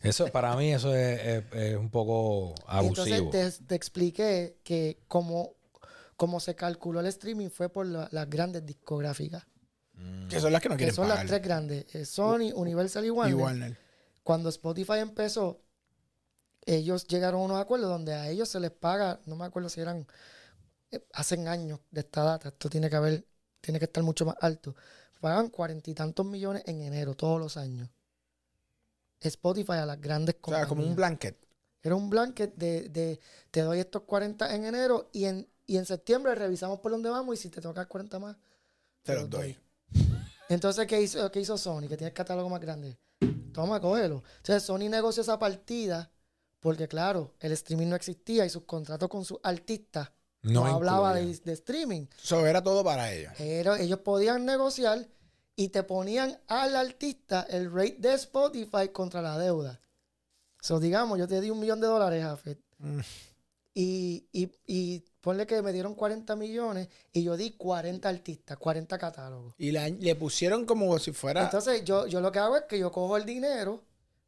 [0.02, 3.16] Eso, para mí, eso es, es- es un poco abusivo.
[3.16, 5.54] entonces te, te expliqué que como,
[6.18, 9.46] como se calculó el streaming fue por la- las grandes discográficas,
[10.04, 10.28] Mm.
[10.28, 11.18] Que son las que no que quieren son pagar.
[11.20, 13.32] las tres grandes, eh, Sony, Universal y Warner.
[13.32, 13.78] Y Warner.
[14.24, 15.62] Cuando Spotify empezó,
[16.66, 19.82] ellos llegaron a unos acuerdos donde a ellos se les paga, no me acuerdo si
[19.82, 20.08] eran,
[20.92, 23.26] eh, hacen años de esta data, esto tiene que haber,
[23.62, 24.76] tiene que estar mucho más alto,
[25.20, 27.90] pagan cuarenta y tantos millones en enero todos los años.
[29.22, 30.96] Spotify a las grandes O sea, como un compañías.
[30.96, 31.38] blanket.
[31.82, 33.20] Era un blanket de, de
[33.52, 37.36] te doy estos 40 en enero y en, y en septiembre revisamos por dónde vamos
[37.36, 38.38] y si te toca 40 más.
[39.04, 39.58] Te los doy.
[40.50, 41.82] Entonces, ¿qué hizo, qué hizo Sony?
[41.82, 42.98] Que tiene el catálogo más grande.
[43.54, 44.24] Toma, cógelo.
[44.38, 46.12] Entonces, Sony negoció esa partida
[46.60, 51.22] porque, claro, el streaming no existía y sus contratos con sus artistas no, hablaba de,
[51.22, 51.42] incluye.
[51.44, 52.06] de streaming.
[52.22, 53.34] Eso era todo para ellos.
[53.38, 55.08] Pero ellos podían negociar
[55.56, 59.80] y te ponían al artista el rate de Spotify contra la deuda.
[60.62, 62.60] So, digamos, yo te di un millón de dólares, Jafet.
[62.80, 63.00] Mm.
[63.76, 68.98] Y, y, y ponle que me dieron 40 millones y yo di 40 artistas, 40
[69.00, 69.56] catálogos.
[69.58, 71.42] Y la- le pusieron como si fuera.
[71.44, 73.84] Entonces, yo, yo lo que hago es que yo cojo el dinero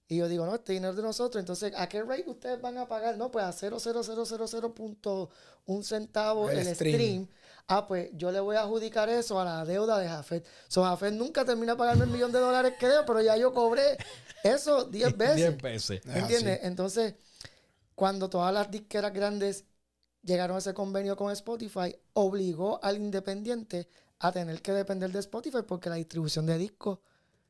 [0.08, 1.40] y yo digo, no, este dinero es de nosotros.
[1.40, 3.18] Entonces, ¿a qué rate ustedes van a pagar?
[3.18, 6.96] No, pues a 0,0000.1 centavo El el, stream.
[6.96, 7.28] stream.
[7.68, 10.46] Ah, pues yo le voy a adjudicar eso a la deuda de Jafet.
[10.68, 13.98] So, Jafet nunca termina pagando el millón de dólares que debo, pero ya yo cobré
[14.44, 15.36] eso 10 veces.
[15.38, 16.02] 10 veces.
[16.08, 16.60] Ah, ¿Entiendes?
[16.64, 17.16] Entonces,
[17.96, 19.66] cuando todas las disqueras grandes
[20.22, 23.88] llegaron a ese convenio con Spotify, obligó al independiente
[24.20, 27.00] a tener que depender de Spotify porque la distribución de discos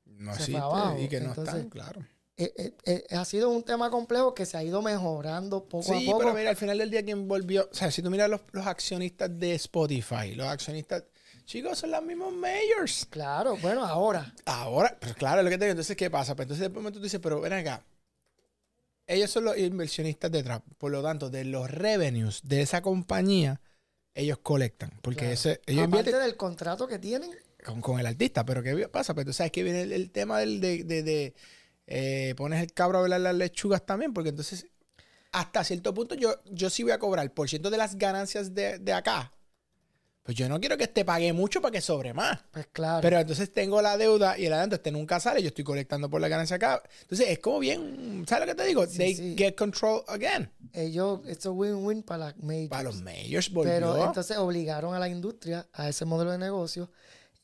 [0.05, 0.99] no se fue existe abajo.
[0.99, 2.01] y que no Entonces, están, claro.
[2.37, 2.75] eh, eh,
[3.09, 6.19] eh, ha sido un tema complejo que se ha ido mejorando poco a Sí, poco.
[6.19, 8.65] pero mira, al final del día quien volvió, o sea, si tú miras los, los
[8.67, 11.03] accionistas de Spotify, los accionistas,
[11.45, 13.05] chicos, son los mismos mayors.
[13.09, 14.33] Claro, bueno, ahora.
[14.45, 16.35] Ahora, pues claro, es lo que te digo, entonces, ¿qué pasa?
[16.35, 17.85] Pues entonces de momento tú dices, pero ven acá,
[19.07, 23.61] ellos son los inversionistas detrás, por lo tanto, de los revenues de esa compañía,
[24.13, 25.33] ellos colectan, porque Claro.
[25.33, 27.31] ese, ellos Aparte invierten del contrato que tienen,
[27.63, 29.13] con, con el artista, pero ¿qué pasa?
[29.13, 31.33] Pues tú sabes que viene el, el tema del, de, de- de,
[31.87, 34.67] eh, pones el cabro a velar las lechugas también, porque entonces
[35.31, 38.79] hasta cierto punto yo, yo sí voy a cobrar por ciento de las ganancias de,
[38.79, 39.33] de acá.
[40.25, 42.39] Pues yo no quiero que este pague mucho para que sobre más.
[42.51, 42.99] pues claro.
[43.01, 46.19] Pero entonces tengo la deuda y el adelanto este nunca sale, yo estoy colectando por
[46.19, 46.81] la ganancia acá.
[47.01, 48.87] Entonces es como bien, ¿sabes lo que te digo?
[48.87, 49.35] Sí, They sí.
[49.37, 50.49] get control again.
[50.73, 52.69] ellos, esto es win-win para las majors.
[52.69, 53.71] Para los majors volvió.
[53.71, 56.89] Pero entonces obligaron a la industria a ese modelo de negocio.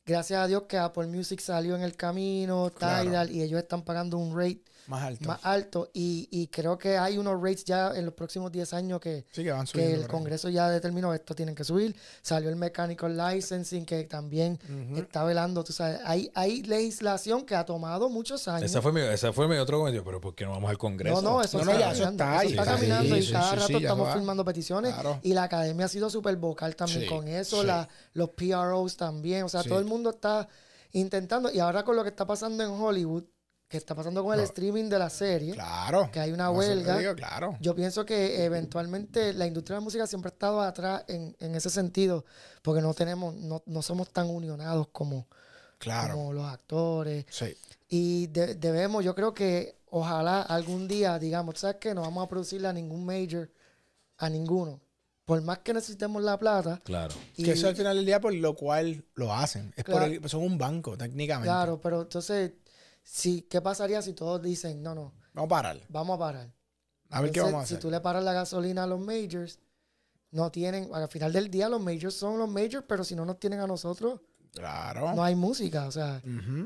[0.03, 3.03] Gracias a Dios que Apple Music salió en el camino, Claro.
[3.07, 5.27] Tidal, y ellos están pagando un rate más alto.
[5.27, 5.89] más alto.
[5.93, 9.43] Y, y creo que hay unos rates ya en los próximos 10 años que, sí,
[9.43, 10.01] que van que subiendo.
[10.01, 10.07] el.
[10.07, 11.95] Congreso ya determinó esto tienen que subir.
[12.21, 14.59] Salió el Mechanical Licensing que también
[14.95, 15.63] está velando.
[15.63, 18.69] Tú sabes, hay, hay legislación que ha tomado muchos años.
[18.69, 21.21] Ese fue mi, ese fue mi otro comentario, pero ¿por qué no vamos al Congreso?
[21.21, 22.43] No, no, eso No, no, está ya eso caminando.
[22.49, 24.13] está, caminando sí, y sí, cada sí, rato estamos va.
[24.13, 24.93] firmando peticiones.
[24.93, 25.19] Claro.
[25.23, 27.67] Y la academia ha sido súper vocal también Sí, con eso, sí.
[27.67, 29.43] la- los PROs también.
[29.43, 29.69] O sea, Sí.
[29.69, 30.47] todo el mundo está
[30.91, 31.51] intentando.
[31.51, 33.23] Y ahora con lo que está pasando en Hollywood,
[33.71, 34.43] que está pasando con el No.
[34.43, 36.09] streaming de la serie, Claro.
[36.11, 36.97] que hay una huelga.
[36.97, 37.57] digo, claro.
[37.61, 41.55] yo pienso que eventualmente la industria de la música siempre ha estado atrás en, en
[41.55, 42.25] ese sentido,
[42.61, 45.25] porque no tenemos, no, no somos tan unionados como,
[45.79, 46.15] Claro.
[46.15, 47.25] como los actores.
[47.29, 47.55] Sí.
[47.87, 51.93] Y de- debemos, yo creo que ojalá algún día digamos, ¿sabes qué?
[51.95, 53.49] No vamos a producirle a ningún major,
[54.17, 54.81] a ninguno.
[55.23, 56.81] Por más que necesitemos la plata.
[56.83, 57.15] Claro.
[57.37, 59.73] Y, que eso al final del día por lo cual lo hacen.
[59.77, 61.47] Es por el- son un banco, técnicamente.
[61.47, 62.51] claro, pero entonces,
[63.03, 65.81] sí, ¿qué pasaría si todos dicen, no, no, Vamos a parar.
[65.89, 66.53] vamos a parar?
[67.09, 67.81] A ver qué vamos a Si hacer.
[67.81, 69.59] tú le paras la gasolina a los majors,
[70.31, 73.39] no tienen, al final del día los majors son los majors, pero si no nos
[73.39, 74.21] tienen a nosotros,
[74.53, 75.13] Claro.
[75.15, 76.21] no hay música, o sea,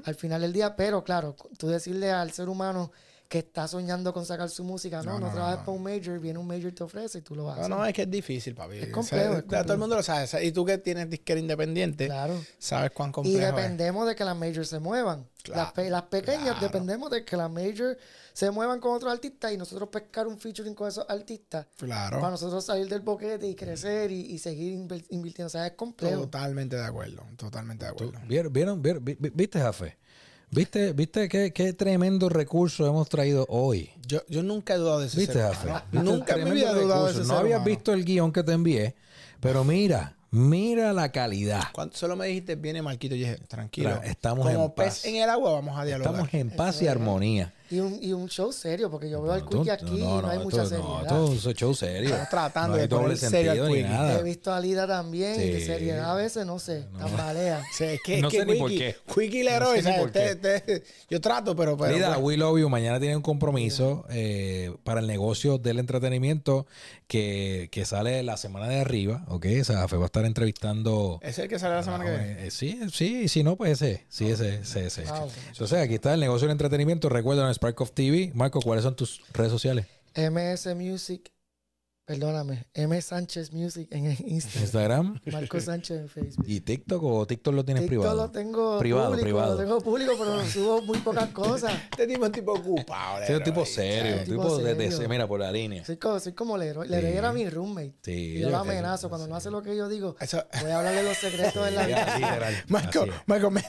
[0.05, 2.91] al final del día, pero claro, tú decirle al ser humano
[3.28, 5.65] que está soñando con sacar su música, no, No, no, no, trabajes no.
[5.65, 7.69] para un major, viene un major te ofrece y tú lo No, haces.
[7.69, 8.78] no, es que es difícil, papi.
[8.78, 9.63] Es complejo, O sea, es complejo.
[9.63, 10.45] Todo el mundo lo sabe.
[10.45, 12.39] Y tú que tienes disquera independiente, Claro.
[12.59, 13.55] sabes cuán Y complejo es.
[13.55, 15.28] dependemos de que las majors se muevan.
[15.43, 16.59] Claro, las, pe- las pequeñas claro.
[16.61, 17.97] dependemos de que las majors
[18.34, 22.19] se muevan con otros artistas y nosotros pescar un featuring con esos artistas Claro.
[22.19, 24.73] para nosotros salir del boquete y crecer y, y seguir
[25.09, 25.47] invirtiendo.
[25.47, 26.21] O sea, es complejo.
[26.21, 27.23] Totalmente de acuerdo.
[27.38, 28.13] Totalmente de acuerdo.
[28.28, 29.97] ¿Vieron, vieron, vieron- vi- vi- ¿Viste, Jafe?
[30.52, 33.89] ¿Viste, viste qué, qué tremendo recurso hemos traído hoy?
[34.08, 35.82] Yo, yo nunca he dudado de ese ¿Viste, ser humano.
[35.91, 37.66] ¿Viste Nunca vida he dudado de ese No ser habías humano.
[37.66, 38.96] visto el guion que te envié,
[39.41, 41.64] pero mira, mira la calidad.
[41.74, 44.00] Cuando solo me dijiste, viene Marquito, y dije, tranquilo.
[44.04, 45.06] Estamos Como en pez paz.
[45.06, 46.14] en el agua, vamos a dialogar.
[46.14, 47.54] Estamos en paz y armonía.
[47.72, 50.38] Y un, y un show serio, porque yo veo al Quickie aquí y no, hay
[50.38, 51.01] esto- mucha No, seriedad.
[51.01, 52.03] esto es un show serio.
[52.09, 54.20] Estamos tratando no hay de poner serio al Quickie.
[54.20, 57.63] He visto a Lida también y de seriedad a veces, no sé, tambalea.
[57.76, 58.95] Sí, es que, No es que sé ni por qué.
[59.13, 59.99] Quickie No Leroy, sé ni ¿sabes?
[60.01, 60.36] por qué.
[60.36, 61.76] Te- te- yo trato, pero...
[61.76, 62.24] pero Mira, bueno.
[62.24, 66.68] We Love You mañana tiene un compromiso eh, para el negocio del entretenimiento
[67.07, 69.45] que, que sale la semana de arriba, ¿ok?
[69.61, 71.20] O sea, Fe va a estar entrevistando...
[71.24, 72.47] ¿Es el que sale la semana que viene?
[72.47, 75.03] Eh, sí, sí, y si no, pues ese, sí, ese, ese, ese.
[75.05, 75.30] Wow.
[75.49, 77.09] Entonces, aquí está el negocio del entretenimiento.
[77.09, 78.32] Recuerda en Spark of TV.
[78.34, 79.86] Marco, ¿cuáles son tus redes sociales?
[80.16, 81.32] MS Music,
[82.06, 84.64] perdóname, M Sánchez Music en Instagram.
[84.64, 86.45] Instagram Marco Sánchez en Facebook.
[86.47, 88.16] y TikTok o TikTok lo tienes TikTok privado.
[88.24, 89.51] lo tengo Privado, público, privado.
[89.53, 91.74] lo tengo público, pero subo muy pocas cosas.
[91.95, 93.26] Este tipo es un tipo ocupado.
[93.26, 95.84] Sí, un tipo serio, un tipo tipo de, de- mira, por la línea.
[95.86, 96.88] Soy como, soy como Leroy.
[96.88, 97.18] Leroy Sí.
[97.18, 97.95] era mi roommate.
[98.03, 99.10] Sí, Y yo lo amenazo.
[99.10, 101.88] Cuando no hace lo que yo digo, Eso- voy a hablarle los secretos de la
[101.88, 102.64] vida.
[102.68, 103.16] Marco, Así es.
[103.26, 103.64] Marco, me-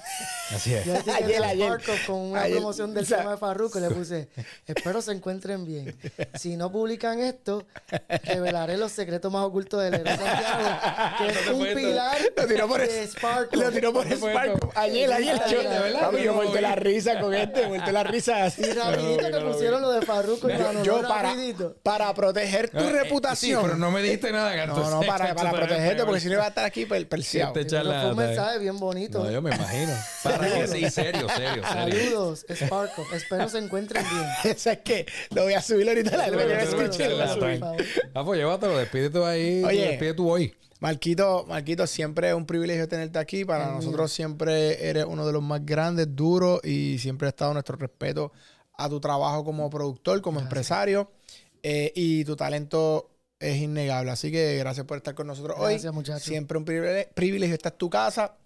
[0.54, 0.84] Así es.
[0.84, 1.66] Yo Ayer, ayer.
[1.66, 4.28] Sparkle con una Ayer, promoción del o sea- tema de Farruko y le puse,
[4.66, 5.96] espero se encuentren bien.
[6.34, 7.64] Si no publican esto,
[8.26, 10.78] revelaré los secretos más ocultos de Leroy Santiago,
[11.18, 13.64] que es un pilar Lo tiró por de Sparkle.
[13.64, 14.32] Lo tiró por No puedo.
[14.56, 14.76] Spark.
[14.76, 15.40] Ayer, ayer.
[15.44, 18.62] Ay, yo- de verdad, Papi, yo muerto la risa con este, muerto la risa así.
[18.62, 21.76] Y rapidito te pusieron lo de Farruko y Manolo, yo para, rapidito.
[21.82, 23.60] para proteger tu Eh, reputación.
[23.60, 24.74] Sí, pero no me dijiste nada, Gato.
[24.76, 27.52] no, no, para, para protegerte, porque si no iba a estar aquí per- perseado.
[27.58, 29.22] Este Pero fue un mensaje bien bonito.
[29.22, 29.92] No, yo me imagino.
[30.22, 31.62] Para que sí, serio, serio, serio.
[31.62, 33.04] Saludos, Sparkle.
[33.14, 34.26] Espero se encuentren bien.
[34.56, 36.16] Eso es que lo voy a subir ahorita.
[36.16, 37.08] La Bueno, que escuché,
[38.16, 39.62] Ah, pues llévatelo, despide tú ahí.
[39.62, 39.88] Oye.
[39.88, 40.54] Despide tú hoy.
[40.80, 43.44] Marquito, Marquito, siempre es un privilegio tenerte aquí.
[43.44, 47.76] Para nosotros siempre eres uno de los más grandes, duros y siempre ha estado nuestro
[47.76, 48.32] respeto
[48.72, 51.10] a tu trabajo como productor, como empresario
[51.62, 54.12] eh, y tu talento es innegable.
[54.12, 55.72] Así que gracias por estar con nosotros hoy.
[55.72, 56.22] Gracias, muchachos.
[56.22, 57.54] Siempre un privilegio, privilegio.
[57.54, 58.38] Esta es tu casa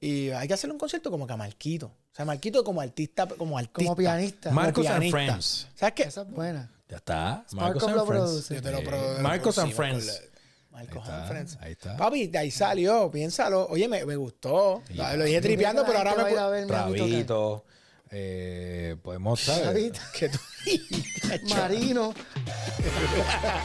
[0.00, 1.86] y hay que hacerle un concierto como que a Marquito.
[1.86, 3.84] O sea, Marquito como artista, como artista.
[3.84, 4.50] Como pianista.
[4.50, 5.18] Como Marcos and pianista.
[5.18, 5.68] Friends.
[5.74, 6.02] ¿Sabes qué?
[6.02, 6.73] Esa es buena.
[6.88, 7.44] Ya está.
[7.48, 8.24] Sparkle Marcos lo and Friends.
[8.30, 8.54] produce.
[8.54, 10.22] Yo te lo Eh, pro- Marcos and Friends.
[10.70, 11.58] Marcos Ahí and está, Friends.
[11.60, 11.96] ahí está.
[11.96, 13.66] Papi, de ahí salió, piénsalo.
[13.68, 14.82] Oye, me, me gustó.
[14.92, 15.14] Ya.
[15.16, 16.22] Lo dije tripeando, pero ahora me...
[16.22, 16.68] a tocar.
[16.68, 17.64] Rabito.
[18.10, 19.52] Eh, podemos, tú...
[21.48, 22.14] Marino.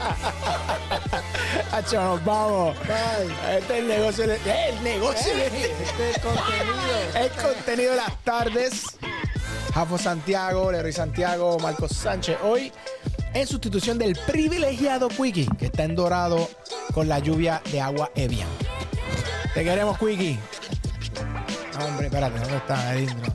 [1.72, 2.76] Hacho, nos vamos.
[2.88, 3.58] Bye.
[3.58, 4.28] Este es el negocio.
[4.28, 5.36] de- El negocio.
[5.36, 7.16] de- Este es el contenido.
[7.16, 8.84] El contenido de las tardes.
[9.74, 12.38] Jafo Santiago, Leroy Santiago, Marcos Sánchez.
[12.44, 12.72] Hoy
[13.34, 16.50] en sustitución del privilegiado Quickie, que está en dorado
[16.94, 18.50] con la lluvia de agua Evian.
[19.54, 20.40] Te queremos, Quickie.
[21.78, 23.34] No, hombre, espérate, ¿dónde está intro?